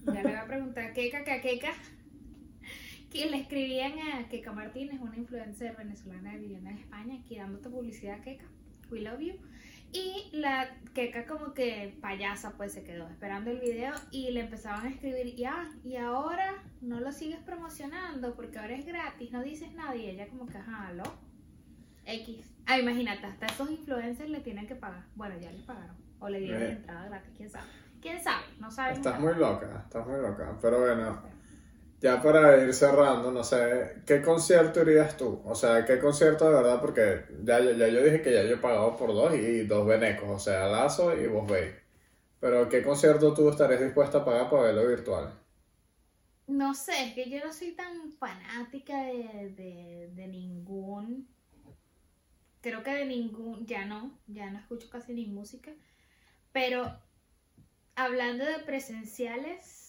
Ya 0.05 0.13
le 0.13 0.23
voy 0.23 0.33
a 0.33 0.45
preguntar 0.45 0.85
a 0.85 0.93
Keka, 0.93 1.23
que 1.23 1.31
a 1.31 1.41
Keka. 1.41 1.71
Que 3.11 3.29
le 3.29 3.37
escribían 3.41 3.93
a 3.99 4.29
Keka 4.29 4.53
Martínez, 4.53 4.99
una 5.01 5.17
influencer 5.17 5.75
venezolana 5.75 6.35
viviendo 6.37 6.69
en 6.69 6.77
España, 6.77 7.15
aquí 7.19 7.35
dándote 7.37 7.69
publicidad, 7.69 8.21
Keka. 8.21 8.45
We 8.89 9.01
love 9.01 9.19
you. 9.19 9.35
Y 9.93 10.29
la 10.31 10.69
Keka 10.93 11.25
como 11.25 11.53
que 11.53 11.97
payasa 12.01 12.51
pues 12.55 12.71
se 12.71 12.83
quedó 12.83 13.09
esperando 13.09 13.51
el 13.51 13.59
video 13.59 13.93
y 14.11 14.31
le 14.31 14.39
empezaban 14.41 14.85
a 14.85 14.89
escribir, 14.89 15.35
ya, 15.35 15.69
y 15.83 15.97
ahora 15.97 16.53
no 16.79 17.01
lo 17.01 17.11
sigues 17.11 17.39
promocionando 17.39 18.33
porque 18.35 18.57
ahora 18.59 18.75
es 18.75 18.85
gratis, 18.85 19.31
no 19.33 19.43
dices 19.43 19.73
nada. 19.73 19.93
Y 19.95 20.05
ella 20.09 20.27
como 20.29 20.45
que, 20.45 20.57
ajá, 20.57 20.87
¿aló? 20.87 21.03
X. 22.05 22.49
Ah, 22.65 22.79
imagínate, 22.79 23.25
hasta 23.25 23.45
esos 23.47 23.69
influencers 23.69 24.29
le 24.29 24.39
tienen 24.39 24.67
que 24.67 24.75
pagar. 24.75 25.03
Bueno, 25.15 25.35
ya 25.39 25.51
les 25.51 25.63
pagaron. 25.63 25.95
O 26.19 26.29
le 26.29 26.39
dieron 26.39 26.61
Eh. 26.61 26.71
entrada 26.71 27.07
gratis, 27.09 27.31
quién 27.35 27.49
sabe. 27.49 27.67
¿Quién 28.01 28.23
sabe? 28.23 28.43
No 28.59 28.71
sabemos. 28.71 28.99
Estás 28.99 29.19
nada. 29.19 29.25
muy 29.33 29.39
loca, 29.39 29.81
estás 29.83 30.07
muy 30.07 30.21
loca. 30.21 30.57
Pero 30.61 30.79
bueno, 30.79 31.21
ya 32.01 32.21
para 32.21 32.57
ir 32.63 32.73
cerrando, 32.73 33.31
no 33.31 33.43
sé, 33.43 34.03
¿qué 34.05 34.21
concierto 34.21 34.81
irías 34.81 35.17
tú? 35.17 35.41
O 35.45 35.55
sea, 35.55 35.85
¿qué 35.85 35.99
concierto 35.99 36.45
de 36.49 36.55
verdad? 36.55 36.81
Porque 36.81 37.25
ya, 37.43 37.59
ya, 37.61 37.87
yo 37.87 38.03
dije 38.03 38.21
que 38.21 38.33
ya 38.33 38.43
yo 38.43 38.55
he 38.55 38.57
pagado 38.57 38.97
por 38.97 39.13
dos 39.13 39.33
y 39.35 39.65
dos 39.65 39.85
venecos, 39.87 40.29
o 40.29 40.39
sea, 40.39 40.67
Lazo 40.67 41.15
y 41.15 41.27
Vos. 41.27 41.49
Pero 42.41 42.69
¿qué 42.69 42.83
concierto 42.83 43.33
tú 43.33 43.49
estarías 43.49 43.81
dispuesta 43.81 44.19
a 44.19 44.25
pagar 44.25 44.49
para 44.49 44.63
verlo 44.63 44.87
virtual? 44.87 45.33
No 46.47 46.73
sé, 46.75 46.91
es 47.07 47.13
que 47.15 47.29
yo 47.31 47.43
no 47.43 47.51
soy 47.51 47.71
tan 47.75 48.11
fanática 48.13 48.95
de, 49.05 49.49
de, 49.55 50.09
de 50.13 50.27
ningún. 50.27 51.27
Creo 52.61 52.83
que 52.83 52.91
de 52.91 53.05
ningún. 53.05 53.65
Ya 53.65 53.85
no, 53.85 54.19
ya 54.27 54.49
no 54.51 54.59
escucho 54.59 54.89
casi 54.89 55.13
ni 55.13 55.25
música. 55.27 55.71
Pero 56.53 56.99
hablando 57.95 58.45
de 58.45 58.59
presenciales. 58.59 59.80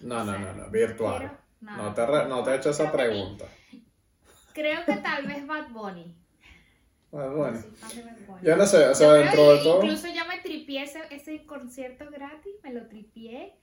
No, 0.00 0.24
no, 0.24 0.38
no, 0.38 0.52
no, 0.54 0.70
virtual. 0.70 1.38
No 1.60 1.92
te, 1.94 2.06
re- 2.06 2.28
no 2.28 2.42
te 2.44 2.50
he 2.52 2.56
hecho 2.56 2.70
esa 2.70 2.90
pregunta. 2.92 3.46
Creo 4.52 4.84
que 4.84 4.96
tal 4.96 5.26
vez 5.26 5.46
Bad 5.46 5.68
Bunny. 5.70 6.14
Sí, 7.10 7.16
de 7.16 8.02
Bad 8.02 8.16
Bunny. 8.26 8.40
Yo 8.46 8.56
no 8.56 8.66
sé, 8.66 8.76
o 8.84 8.88
Yo 8.88 8.94
sea, 8.94 9.12
dentro 9.12 9.52
de 9.54 9.58
todo... 9.62 9.82
Incluso 9.82 10.08
ya 10.08 10.24
me 10.24 10.38
tripié 10.40 10.82
ese, 10.82 11.00
ese 11.10 11.44
concierto 11.46 12.10
gratis, 12.10 12.52
me 12.62 12.72
lo 12.72 12.86
tripié. 12.86 13.54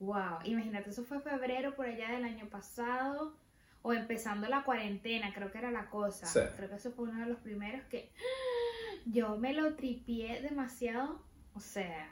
Wow, 0.00 0.40
imagínate, 0.44 0.90
eso 0.90 1.04
fue 1.04 1.20
febrero 1.20 1.74
por 1.76 1.86
allá 1.86 2.10
del 2.10 2.24
año 2.24 2.48
pasado, 2.48 3.36
o 3.82 3.92
empezando 3.92 4.48
la 4.48 4.64
cuarentena, 4.64 5.32
creo 5.32 5.50
que 5.52 5.58
era 5.58 5.70
la 5.70 5.88
cosa. 5.88 6.26
Sí. 6.26 6.40
Creo 6.56 6.68
que 6.68 6.74
eso 6.76 6.90
fue 6.92 7.08
uno 7.08 7.20
de 7.20 7.26
los 7.26 7.38
primeros 7.38 7.84
que 7.86 8.10
yo 9.06 9.36
me 9.36 9.52
lo 9.52 9.74
tripié 9.76 10.42
demasiado, 10.42 11.22
o 11.54 11.60
sea, 11.60 12.10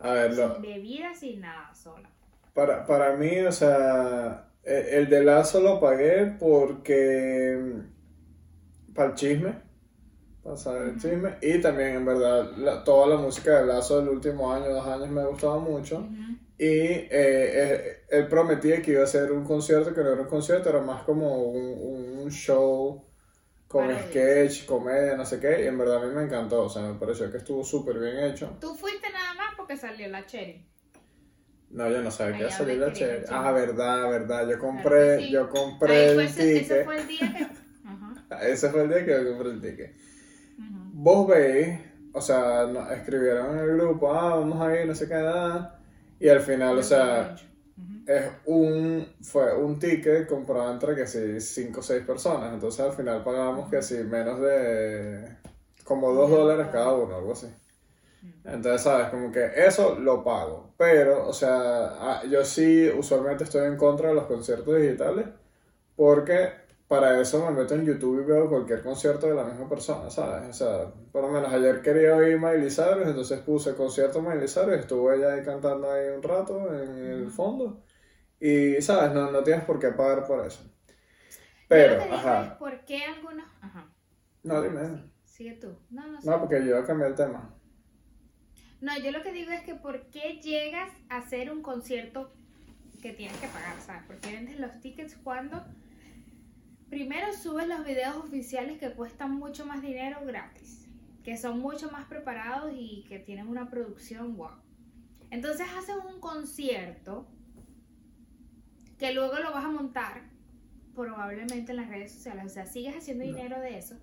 A 0.00 0.10
ver, 0.10 0.34
lo- 0.34 0.54
sin 0.54 0.62
bebida, 0.62 1.14
sin 1.14 1.40
nada, 1.40 1.74
sola. 1.74 2.10
Para, 2.56 2.86
para 2.86 3.14
mí, 3.16 3.38
o 3.42 3.52
sea, 3.52 4.48
e- 4.64 4.88
el 4.98 5.08
de 5.10 5.22
Lazo 5.22 5.60
lo 5.60 5.78
pagué 5.78 6.34
porque. 6.40 7.82
para 8.94 9.10
el 9.10 9.14
chisme, 9.14 9.54
para 10.42 10.56
saber 10.56 10.88
el 10.88 10.98
chisme, 10.98 11.36
y 11.42 11.60
también 11.60 11.96
en 11.96 12.06
verdad 12.06 12.50
la- 12.56 12.82
toda 12.82 13.06
la 13.08 13.16
música 13.18 13.60
de 13.60 13.66
Lazo 13.66 13.98
del 14.00 14.08
último 14.08 14.50
año, 14.50 14.70
dos 14.70 14.86
años 14.86 15.10
me 15.10 15.20
ha 15.20 15.26
gustado 15.26 15.60
mucho. 15.60 16.08
Y 16.58 16.64
eh, 16.64 17.08
eh, 17.10 17.96
él 18.08 18.28
prometía 18.28 18.80
que 18.80 18.92
iba 18.92 19.02
a 19.02 19.04
hacer 19.04 19.30
un 19.30 19.44
concierto, 19.44 19.92
que 19.92 20.00
no 20.02 20.12
era 20.14 20.22
un 20.22 20.28
concierto, 20.28 20.70
era 20.70 20.80
más 20.80 21.02
como 21.02 21.42
un, 21.50 22.22
un 22.22 22.30
show 22.30 23.04
con 23.68 23.86
sketch, 24.08 24.64
comedia, 24.64 25.14
no 25.14 25.26
sé 25.26 25.38
qué, 25.40 25.62
y 25.64 25.66
en 25.66 25.76
verdad 25.76 26.02
a 26.02 26.06
mí 26.06 26.14
me 26.14 26.22
encantó, 26.22 26.62
o 26.62 26.68
sea, 26.70 26.80
me 26.80 26.98
pareció 26.98 27.30
que 27.30 27.36
estuvo 27.36 27.62
súper 27.62 27.98
bien 27.98 28.18
hecho. 28.24 28.56
Tú 28.58 28.74
fuiste 28.74 29.10
nada 29.12 29.34
más 29.34 29.54
porque 29.58 29.76
salió 29.76 30.08
la 30.08 30.24
Cherry. 30.24 30.66
No, 31.70 31.88
yo 31.90 32.00
no 32.02 32.10
sabía 32.10 32.32
que 32.34 32.38
iba 32.40 32.48
a 32.48 32.52
salir 32.52 32.78
la 32.78 32.92
chévere. 32.92 33.24
Ah, 33.28 33.52
verdad, 33.52 34.08
verdad. 34.10 34.48
Yo 34.48 34.58
compré, 34.58 35.18
sí. 35.18 35.30
yo 35.30 35.48
compré 35.50 36.08
el 36.08 36.14
fue 36.14 36.24
ese, 36.24 36.42
ticket. 36.42 36.62
ese 36.62 36.84
fue 36.84 36.96
el 37.00 37.08
día 37.08 37.34
que... 37.36 37.44
Ajá, 37.88 38.46
Ese 38.48 38.70
fue 38.70 38.82
el 38.82 38.88
día 38.88 39.04
que 39.04 39.10
yo 39.12 39.28
compré 39.30 39.50
el 39.50 39.60
ticket. 39.60 39.94
Vos 40.92 41.28
veis, 41.28 41.78
o 42.12 42.20
sea, 42.20 42.66
no- 42.66 42.90
escribieron 42.90 43.58
en 43.58 43.64
el 43.64 43.76
grupo, 43.76 44.12
ah, 44.12 44.36
vamos 44.36 44.60
a 44.66 44.74
ir, 44.80 44.86
no 44.86 44.94
sé 44.94 45.06
qué, 45.08 45.14
nada. 45.14 45.78
Y 46.18 46.28
al 46.28 46.40
final, 46.40 46.78
o 46.78 46.82
sea, 46.82 47.36
es 48.06 48.24
un, 48.46 49.06
fue 49.20 49.54
un 49.56 49.78
ticket 49.78 50.26
comprado 50.26 50.72
entre 50.72 50.94
que 50.94 51.06
sí, 51.06 51.40
5 51.40 51.80
o 51.80 51.82
6 51.82 52.02
personas. 52.04 52.54
Entonces 52.54 52.80
al 52.80 52.92
final 52.92 53.22
pagamos 53.22 53.68
que 53.70 53.82
sí, 53.82 53.96
menos 54.04 54.40
de 54.40 55.36
como 55.84 56.12
2 56.12 56.30
dólares 56.30 56.68
cada 56.72 56.94
uno, 56.94 57.16
algo 57.16 57.32
así. 57.32 57.48
Entonces, 58.44 58.82
¿sabes? 58.82 59.08
Como 59.08 59.32
que 59.32 59.50
eso 59.56 59.98
lo 59.98 60.22
pago. 60.22 60.74
Pero, 60.76 61.26
o 61.28 61.32
sea, 61.32 61.88
ah, 61.98 62.22
yo 62.30 62.44
sí 62.44 62.88
usualmente 62.88 63.44
estoy 63.44 63.66
en 63.66 63.76
contra 63.76 64.08
de 64.08 64.14
los 64.14 64.26
conciertos 64.26 64.76
digitales 64.76 65.26
porque 65.96 66.50
para 66.88 67.20
eso 67.20 67.44
me 67.44 67.50
meto 67.50 67.74
en 67.74 67.84
YouTube 67.84 68.22
y 68.22 68.24
veo 68.24 68.48
cualquier 68.48 68.82
concierto 68.82 69.26
de 69.26 69.34
la 69.34 69.44
misma 69.44 69.68
persona, 69.68 70.08
¿sabes? 70.08 70.48
O 70.48 70.52
sea, 70.52 70.92
por 71.10 71.22
lo 71.22 71.30
menos 71.30 71.52
ayer 71.52 71.82
quería 71.82 72.14
oír 72.14 72.38
Miley 72.38 72.70
Cyrus, 72.70 73.06
entonces 73.06 73.40
puse 73.40 73.74
concierto 73.74 74.22
Miley 74.22 74.46
Cyrus, 74.46 74.78
estuve 74.78 75.16
ella 75.16 75.34
ahí 75.34 75.42
cantando 75.42 75.90
ahí 75.90 76.08
un 76.10 76.22
rato 76.22 76.72
en 76.72 77.06
el 77.06 77.30
fondo. 77.30 77.82
Y, 78.38 78.80
¿sabes? 78.82 79.12
No, 79.12 79.32
no 79.32 79.42
tienes 79.42 79.64
por 79.64 79.80
qué 79.80 79.88
pagar 79.88 80.26
por 80.26 80.46
eso. 80.46 80.62
Pero, 81.68 81.94
es 81.94 82.12
ajá. 82.12 82.56
por 82.58 82.84
qué 82.84 83.02
algunos... 83.04 83.46
Ajá. 83.60 83.90
No, 84.44 84.62
dime. 84.62 85.10
Sigue 85.24 85.54
tú. 85.54 85.76
No, 85.90 86.06
no 86.06 86.20
sé. 86.20 86.30
No, 86.30 86.38
porque 86.38 86.64
yo 86.64 86.84
cambié 86.84 87.08
el 87.08 87.14
tema. 87.14 87.52
No, 88.80 88.98
yo 88.98 89.10
lo 89.10 89.22
que 89.22 89.32
digo 89.32 89.50
es 89.52 89.62
que 89.62 89.74
por 89.74 90.06
qué 90.10 90.40
llegas 90.42 90.90
a 91.08 91.18
hacer 91.18 91.50
un 91.50 91.62
concierto 91.62 92.32
que 93.02 93.12
tienes 93.12 93.36
que 93.38 93.48
pagar, 93.48 93.80
¿sabes? 93.80 94.02
¿Por 94.04 94.16
qué 94.18 94.32
vendes 94.32 94.58
los 94.60 94.80
tickets 94.80 95.16
cuando 95.16 95.64
primero 96.90 97.32
subes 97.32 97.68
los 97.68 97.84
videos 97.84 98.16
oficiales 98.16 98.78
que 98.78 98.92
cuestan 98.92 99.32
mucho 99.32 99.64
más 99.66 99.82
dinero 99.82 100.18
gratis? 100.24 100.86
Que 101.24 101.36
son 101.36 101.58
mucho 101.58 101.90
más 101.90 102.04
preparados 102.06 102.72
y 102.76 103.04
que 103.08 103.18
tienen 103.18 103.48
una 103.48 103.68
producción 103.70 104.36
wow. 104.36 104.50
Entonces 105.30 105.66
haces 105.76 105.96
un 106.12 106.20
concierto 106.20 107.26
que 108.98 109.12
luego 109.12 109.38
lo 109.38 109.52
vas 109.52 109.64
a 109.64 109.68
montar 109.68 110.22
probablemente 110.94 111.72
en 111.72 111.76
las 111.76 111.88
redes 111.88 112.12
sociales. 112.12 112.46
O 112.46 112.48
sea, 112.48 112.66
sigues 112.66 112.96
haciendo 112.96 113.24
No. 113.24 113.32
dinero 113.32 113.60
de 113.60 113.76
eso. 113.78 113.98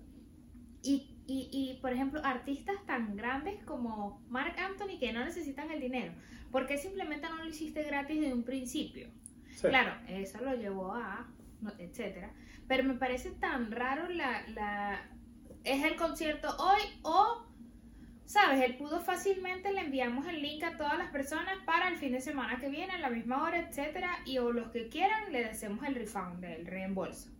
Y 0.82 1.13
Y, 1.26 1.48
y, 1.50 1.80
por 1.80 1.92
ejemplo, 1.92 2.20
artistas 2.22 2.76
tan 2.86 3.16
grandes 3.16 3.62
como 3.64 4.22
Mark 4.28 4.56
Anthony 4.58 4.98
que 4.98 5.12
no 5.12 5.24
necesitan 5.24 5.70
el 5.70 5.80
dinero. 5.80 6.12
¿Por 6.50 6.66
qué 6.66 6.76
simplemente 6.76 7.28
no 7.28 7.38
lo 7.38 7.46
hiciste 7.46 7.82
gratis 7.82 8.20
desde 8.20 8.34
un 8.34 8.44
principio? 8.44 9.08
Sí. 9.50 9.68
Claro, 9.68 9.94
eso 10.06 10.40
lo 10.42 10.54
llevó 10.54 10.92
a, 10.92 11.26
etcétera. 11.78 12.30
Pero 12.68 12.84
me 12.84 12.94
parece 12.94 13.30
tan 13.30 13.70
raro 13.70 14.08
la, 14.08 14.46
la... 14.48 15.10
Es 15.64 15.82
el 15.82 15.96
concierto 15.96 16.54
hoy 16.58 16.82
o, 17.02 17.46
¿sabes? 18.26 18.62
Él 18.62 18.76
pudo 18.76 19.00
fácilmente, 19.00 19.72
le 19.72 19.80
enviamos 19.80 20.26
el 20.26 20.42
link 20.42 20.62
a 20.62 20.76
todas 20.76 20.98
las 20.98 21.10
personas 21.10 21.56
para 21.64 21.88
el 21.88 21.96
fin 21.96 22.12
de 22.12 22.20
semana 22.20 22.58
que 22.60 22.68
viene, 22.68 22.92
a 22.92 22.98
la 22.98 23.08
misma 23.08 23.42
hora, 23.42 23.58
etcétera. 23.58 24.18
Y 24.26 24.38
o 24.38 24.52
los 24.52 24.70
que 24.70 24.88
quieran, 24.88 25.32
le 25.32 25.46
hacemos 25.46 25.84
el 25.86 25.94
refund, 25.94 26.44
el 26.44 26.66
reembolso. 26.66 27.30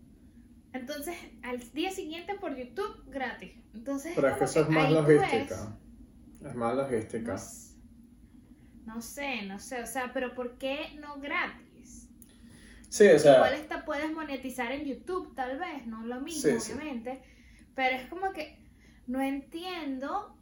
Entonces, 0.75 1.17
al 1.43 1.61
día 1.73 1.91
siguiente 1.91 2.35
por 2.35 2.55
YouTube, 2.57 3.05
gratis. 3.07 3.53
Entonces, 3.73 4.13
Pero 4.15 4.29
es 4.29 4.37
que 4.37 4.45
eso 4.45 4.61
es 4.63 4.69
más 4.69 4.91
logística. 4.91 5.79
Es 6.45 6.55
más 6.55 6.77
logística. 6.77 7.51
no, 8.87 9.01
sé, 9.03 9.43
no 9.47 9.59
sé, 9.59 9.83
o 9.83 9.87
sea, 9.87 10.13
pero 10.13 10.35
¿por 10.35 10.59
qué 10.59 10.97
no 11.01 11.19
gratis? 11.21 12.11
Sí, 12.89 13.07
o 13.09 13.19
sea, 13.19 13.35
Igual 13.35 13.55
esta 13.55 13.85
puedes 13.85 14.13
monetizar 14.13 14.73
en 14.73 14.85
YouTube, 14.85 15.35
tal 15.35 15.59
vez, 15.59 15.87
no 15.87 16.05
lo 16.07 16.21
mismo, 16.21 16.51
Sí, 16.51 16.61
sí. 16.61 16.73
obviamente, 16.73 17.23
pero 17.75 17.97
es 17.97 18.09
como 18.09 18.33
que 18.33 18.59
no 19.07 19.21
entiendo, 19.23 20.39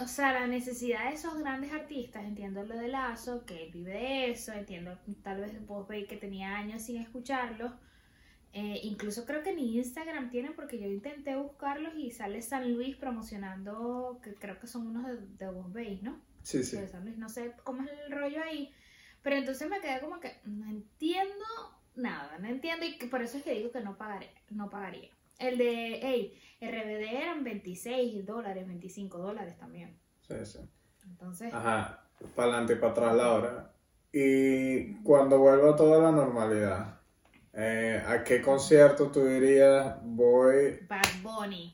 o 0.00 0.06
sea, 0.08 0.32
la 0.32 0.46
necesidad 0.46 1.08
de 1.08 1.14
esos 1.16 1.38
grandes 1.38 1.72
artistas, 1.72 2.24
entiendo 2.24 2.62
lo 2.64 2.76
de 2.76 2.88
Lazo, 2.88 3.44
que 3.46 3.64
él 3.64 3.72
vive 3.72 3.92
de 3.92 4.30
eso, 4.30 4.52
entiendo, 4.52 4.98
tal 5.22 5.40
vez 5.42 5.64
vos 5.66 5.86
veis 5.88 6.08
que 6.08 6.16
tenía 6.16 6.56
años 6.56 6.82
sin 6.82 6.96
escucharlos, 7.02 7.72
eh, 8.52 8.80
incluso 8.82 9.24
creo 9.26 9.42
que 9.42 9.54
ni 9.54 9.76
Instagram 9.76 10.30
tiene 10.30 10.50
porque 10.50 10.78
yo 10.78 10.88
intenté 10.88 11.36
buscarlos 11.36 11.94
y 11.96 12.10
sale 12.10 12.42
San 12.42 12.72
Luis 12.72 12.96
promocionando, 12.96 14.20
que 14.22 14.34
creo 14.34 14.58
que 14.58 14.66
son 14.66 14.88
unos 14.88 15.06
de, 15.06 15.44
de 15.44 15.50
vos 15.50 15.72
veis, 15.72 16.02
¿no? 16.02 16.20
sí, 16.42 16.64
sí. 16.64 16.76
de 16.76 16.88
San 16.88 17.04
Luis, 17.04 17.16
no 17.18 17.28
sé 17.28 17.54
cómo 17.64 17.82
es 17.82 17.90
el 18.06 18.12
rollo 18.12 18.42
ahí, 18.42 18.72
pero 19.22 19.36
entonces 19.36 19.68
me 19.68 19.80
quedé 19.80 20.00
como 20.00 20.20
que 20.20 20.32
no 20.44 20.66
entiendo 20.68 21.44
nada, 21.94 22.38
no 22.38 22.48
entiendo 22.48 22.86
y 22.86 23.06
por 23.06 23.22
eso 23.22 23.38
es 23.38 23.44
que 23.44 23.54
digo 23.54 23.70
que 23.70 23.80
no 23.80 23.96
pagaré, 23.96 24.30
no 24.50 24.70
pagaría. 24.70 25.10
El 25.38 25.56
de, 25.56 26.00
hey, 26.02 26.38
RBD 26.60 27.14
eran 27.22 27.44
26 27.44 28.26
dólares, 28.26 28.66
25 28.66 29.18
dólares 29.18 29.56
también. 29.58 29.98
sí, 30.28 30.34
sí. 30.44 30.58
Entonces, 31.06 31.52
Ajá, 31.52 32.04
para 32.36 32.48
adelante 32.48 32.74
y 32.74 32.76
para 32.76 32.92
atrás 32.92 33.16
la 33.16 33.32
hora. 33.32 33.72
Y 34.12 34.94
cuando 35.02 35.38
vuelva 35.38 35.74
toda 35.76 35.98
la 35.98 36.12
normalidad, 36.12 36.99
eh, 37.54 38.02
¿a 38.06 38.22
qué 38.24 38.40
concierto 38.40 39.10
tú 39.10 39.24
dirías 39.26 39.96
voy? 40.02 40.78
Bad 40.88 41.22
Bunny. 41.22 41.72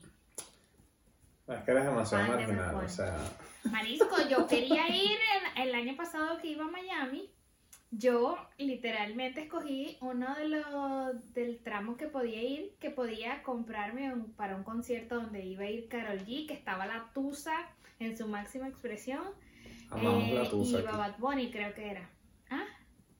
Es 1.47 1.63
que 1.63 1.71
eres 1.71 1.85
demasiado 1.85 2.27
Bad 2.27 2.35
marginal, 2.37 2.75
o 2.75 2.89
sea, 2.89 3.17
Marisco, 3.71 4.15
yo 4.29 4.47
quería 4.47 4.87
ir 4.89 5.17
el, 5.55 5.67
el 5.69 5.75
año 5.75 5.95
pasado 5.95 6.37
que 6.39 6.47
iba 6.49 6.65
a 6.65 6.69
Miami. 6.69 7.29
Yo 7.89 8.37
literalmente 8.57 9.41
escogí 9.43 9.97
uno 10.01 10.35
de 10.35 10.49
los 10.49 11.33
del 11.33 11.59
tramo 11.63 11.95
que 11.95 12.07
podía 12.07 12.41
ir, 12.43 12.75
que 12.81 12.89
podía 12.89 13.43
comprarme 13.43 14.11
un- 14.13 14.33
para 14.33 14.57
un 14.57 14.63
concierto 14.63 15.15
donde 15.15 15.45
iba 15.45 15.63
a 15.63 15.69
ir 15.69 15.87
Carol 15.87 16.19
G, 16.25 16.47
que 16.47 16.53
estaba 16.53 16.85
la 16.85 17.09
Tusa 17.13 17.55
en 17.99 18.17
su 18.17 18.27
máxima 18.27 18.67
expresión. 18.67 19.23
amamos 19.89 20.23
eh, 20.25 20.33
la 20.33 20.49
tusa 20.49 20.79
y 20.79 20.81
iba. 20.81 20.91
Bad 20.97 21.17
Bunny, 21.17 21.49
creo 21.49 21.73
que 21.73 21.91
era. 21.91 22.09
¿Ah? 22.49 22.65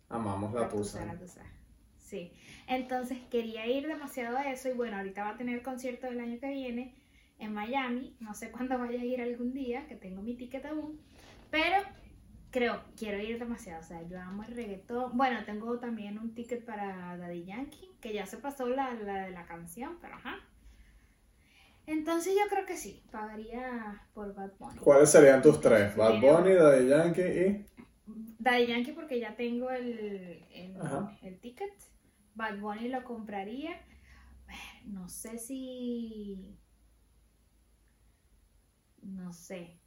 Amamos 0.10 0.54
la 0.54 0.68
tusa. 0.68 1.06
la 1.06 1.18
tusa. 1.18 1.42
Sí. 2.08 2.32
Entonces 2.68 3.18
quería 3.30 3.68
ir 3.68 3.86
demasiado 3.86 4.38
a 4.38 4.50
eso 4.50 4.70
y 4.70 4.74
bueno, 4.74 4.96
ahorita 4.96 5.24
va 5.26 5.32
a 5.32 5.38
tener 5.38 5.62
concierto 5.62 6.08
el 6.08 6.22
año 6.22 6.40
que 6.40 6.48
viene 6.48 6.96
en 7.38 7.54
Miami. 7.54 8.16
No 8.22 8.34
sé 8.34 8.50
cuándo 8.50 8.80
vaya 8.80 9.02
a 9.02 9.04
ir 9.04 9.22
algún 9.22 9.54
día, 9.54 9.86
que 9.88 9.96
tengo 9.96 10.22
mi 10.22 10.36
ticket 10.36 10.66
aún. 10.66 11.02
Pero 11.52 11.76
creo, 12.50 12.82
quiero 12.98 13.22
ir 13.22 13.40
demasiado. 13.40 13.82
O 13.82 13.84
sea, 13.84 14.02
yo 14.04 14.22
amo 14.22 14.44
el 14.44 14.56
reggaetón. 14.56 15.18
Bueno, 15.18 15.44
tengo 15.46 15.80
también 15.80 16.18
un 16.18 16.34
ticket 16.34 16.64
para 16.64 17.18
Daddy 17.18 17.44
Yankee, 17.44 17.92
que 18.00 18.14
ya 18.14 18.26
se 18.26 18.38
pasó 18.38 18.70
la, 18.70 18.94
la 18.94 19.26
de 19.26 19.32
la 19.32 19.46
canción, 19.46 19.98
pero 20.00 20.16
ajá. 20.16 20.40
Entonces 21.88 22.36
yo 22.36 22.48
creo 22.50 22.66
que 22.66 22.78
sí, 22.78 23.04
pagaría 23.12 24.02
por 24.14 24.34
Bad 24.34 24.54
Bunny. 24.60 24.80
¿Cuáles 24.80 25.10
serían 25.10 25.42
tus 25.42 25.60
tres? 25.60 25.94
Bad. 25.94 26.22
Bunny, 26.22 26.54
Daddy 26.54 26.88
Yankee 26.88 27.22
y... 27.22 27.66
Daddy 28.40 28.68
Yankee 28.68 28.94
porque 28.94 29.20
ya 29.20 29.36
tengo 29.36 29.70
el, 29.72 30.42
el, 30.54 30.78
el 31.22 31.40
ticket. 31.40 31.74
Bad 32.38 32.60
Bunny 32.60 32.88
lo 32.88 33.04
compraría. 33.04 33.82
No 34.86 35.10
sé 35.10 35.38
si... 35.40 36.58
No 39.02 39.34
sé. 39.34 39.80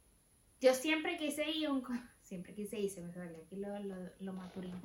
Yo 0.59 0.73
siempre 0.73 1.17
quise 1.17 1.49
ir 1.49 1.67
a 1.67 1.73
un... 1.73 1.83
Siempre 2.21 2.53
quise 2.53 2.79
ir, 2.79 2.89
se 2.89 3.01
me 3.01 3.11
sale 3.11 3.35
aquí 3.43 3.55
lo, 3.57 3.79
lo, 3.79 3.95
lo 4.19 4.33
maturino. 4.33 4.79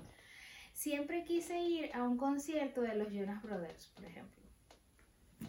Siempre 0.72 1.24
quise 1.24 1.58
ir 1.60 1.94
a 1.94 2.02
un 2.02 2.16
concierto 2.16 2.80
de 2.82 2.94
los 2.96 3.12
Jonas 3.12 3.42
Brothers, 3.42 3.88
por 3.88 4.04
ejemplo. 4.04 4.42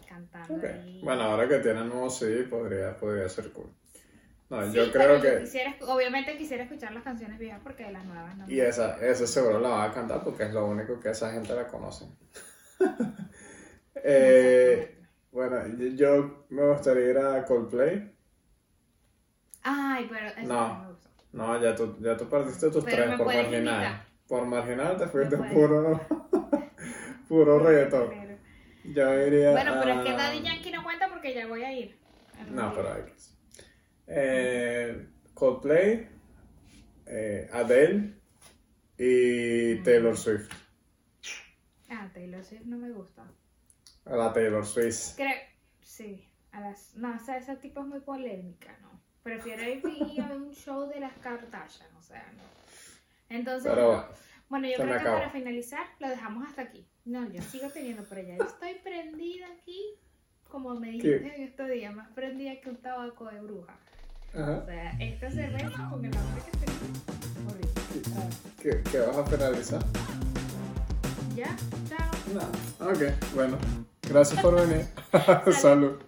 Cantando 0.06 0.66
ahí. 0.66 1.00
Bueno, 1.02 1.22
ahora 1.22 1.48
que 1.48 1.58
tienen 1.58 1.88
nuevo 1.88 2.08
CD 2.10 2.44
podría, 2.44 2.96
podría 2.96 3.28
ser 3.28 3.52
cool. 3.52 3.74
No, 4.50 4.64
Sí, 4.64 4.72
yo 4.72 4.90
creo 4.90 5.16
yo 5.16 5.22
que... 5.22 5.38
quisiera- 5.40 5.76
obviamente 5.86 6.36
quisiera 6.38 6.62
escuchar 6.64 6.92
las 6.92 7.02
canciones 7.04 7.38
viejas 7.38 7.60
porque 7.62 7.84
de 7.84 7.92
las 7.92 8.04
nuevas 8.06 8.36
no 8.36 8.48
Y 8.50 8.60
esa, 8.60 8.96
esa 9.06 9.26
seguro 9.26 9.60
la 9.60 9.68
va 9.68 9.84
a 9.84 9.92
cantar 9.92 10.24
porque 10.24 10.44
es 10.44 10.52
lo 10.52 10.66
único 10.66 10.98
que 10.98 11.10
esa 11.10 11.30
gente 11.32 11.54
la 11.54 11.66
conoce. 11.66 12.06
eh, 13.96 14.98
bueno, 15.30 15.56
yo- 15.94 16.46
me 16.48 16.66
gustaría 16.66 17.10
ir 17.10 17.18
a 17.18 17.44
Coldplay. 17.44 18.14
Ay, 19.62 20.06
pero 20.10 20.26
eso 20.28 20.40
No. 20.48 20.68
no 20.68 20.80
me 20.82 20.88
gustó. 20.92 21.08
No, 21.32 21.60
ya 21.62 21.74
tú, 21.76 21.96
ya 22.00 22.16
tú 22.16 22.26
perdiste 22.28 22.70
tus 22.70 22.84
Pero 22.84 23.04
tres 23.04 23.16
por 23.18 23.26
marginal. 23.26 24.06
Por 24.26 24.46
marginal 24.46 24.96
te 24.96 25.06
fuiste 25.08 25.36
puro, 25.52 26.00
puro 27.28 27.58
reggaetón. 27.58 28.10
Yo 28.84 29.26
iría 29.26 29.50
Bueno, 29.50 29.74
pero 29.82 29.92
es 30.00 30.06
que 30.06 30.12
Daddy 30.12 30.42
Yankee 30.42 30.70
no 30.70 30.82
cuenta 30.82 31.08
porque 31.10 31.34
ya 31.34 31.46
voy 31.46 31.62
a 31.64 31.72
ir. 31.72 31.98
No, 32.50 32.72
pero 32.74 32.94
hay 32.94 33.02
que... 33.02 33.12
Eh, 34.08 35.06
Coldplay, 35.34 36.08
eh, 37.06 37.48
Adele 37.52 38.14
y 38.98 39.76
Mm. 39.78 39.82
Taylor 39.84 40.16
Swift. 40.16 40.50
Ah, 41.90 42.10
Taylor 42.12 42.42
Swift 42.44 42.64
no 42.64 42.76
me 42.78 42.90
gusta. 42.90 43.24
A 44.04 44.16
la 44.16 44.32
Taylor 44.32 44.64
Swift. 44.66 45.14
Creo, 45.16 45.36
sí. 45.82 46.24
A 46.52 46.60
las, 46.60 46.94
no, 46.96 47.14
o 47.14 47.18
sea, 47.18 47.36
ese 47.36 47.56
tipo 47.56 47.80
es 47.80 47.86
muy 47.86 48.00
polémica, 48.00 48.76
¿no? 48.82 48.98
Prefiero 49.22 49.62
ir 49.62 50.20
a 50.22 50.32
un 50.34 50.52
show 50.54 50.88
de 50.88 51.00
las 51.00 51.12
Kardashian, 51.18 51.94
o 51.96 52.02
sea, 52.02 52.24
no. 52.36 52.42
Entonces, 53.28 53.70
Pero 53.70 54.08
bueno, 54.48 54.66
yo 54.68 54.76
creo 54.76 54.98
que 54.98 55.04
para 55.04 55.30
finalizar 55.30 55.86
lo 55.98 56.08
dejamos 56.08 56.48
hasta 56.48 56.62
aquí. 56.62 56.86
No, 57.04 57.30
yo 57.30 57.42
sigo 57.42 57.68
teniendo, 57.68 58.04
pero 58.08 58.22
ya 58.22 58.36
yo 58.38 58.44
estoy 58.44 58.74
prendida 58.82 59.46
aquí, 59.60 59.78
como 60.48 60.74
me 60.76 60.90
dijiste 60.92 61.34
en 61.36 61.42
estos 61.42 61.68
días, 61.68 61.94
más 61.94 62.08
prendida 62.12 62.58
que 62.60 62.70
un 62.70 62.76
tabaco 62.78 63.26
de 63.26 63.40
bruja. 63.40 63.78
Ajá. 64.34 64.58
O 64.62 64.66
sea, 64.66 64.90
esta 64.98 65.30
cerveza 65.30 65.88
con 65.90 66.04
el 66.04 66.16
hambre 66.16 66.42
que 66.44 66.58
tengo, 66.58 67.48
horrible. 67.48 67.72
¿Qué, 68.62 68.82
qué 68.90 68.98
vas 69.00 69.16
a 69.16 69.24
finalizar? 69.26 69.84
Ya, 71.34 71.56
chao. 71.88 72.10
No. 72.34 72.90
Ok, 72.90 73.02
bueno. 73.34 73.56
Gracias 74.08 74.40
por 74.40 74.54
venir. 74.54 74.86
Salud. 75.60 75.98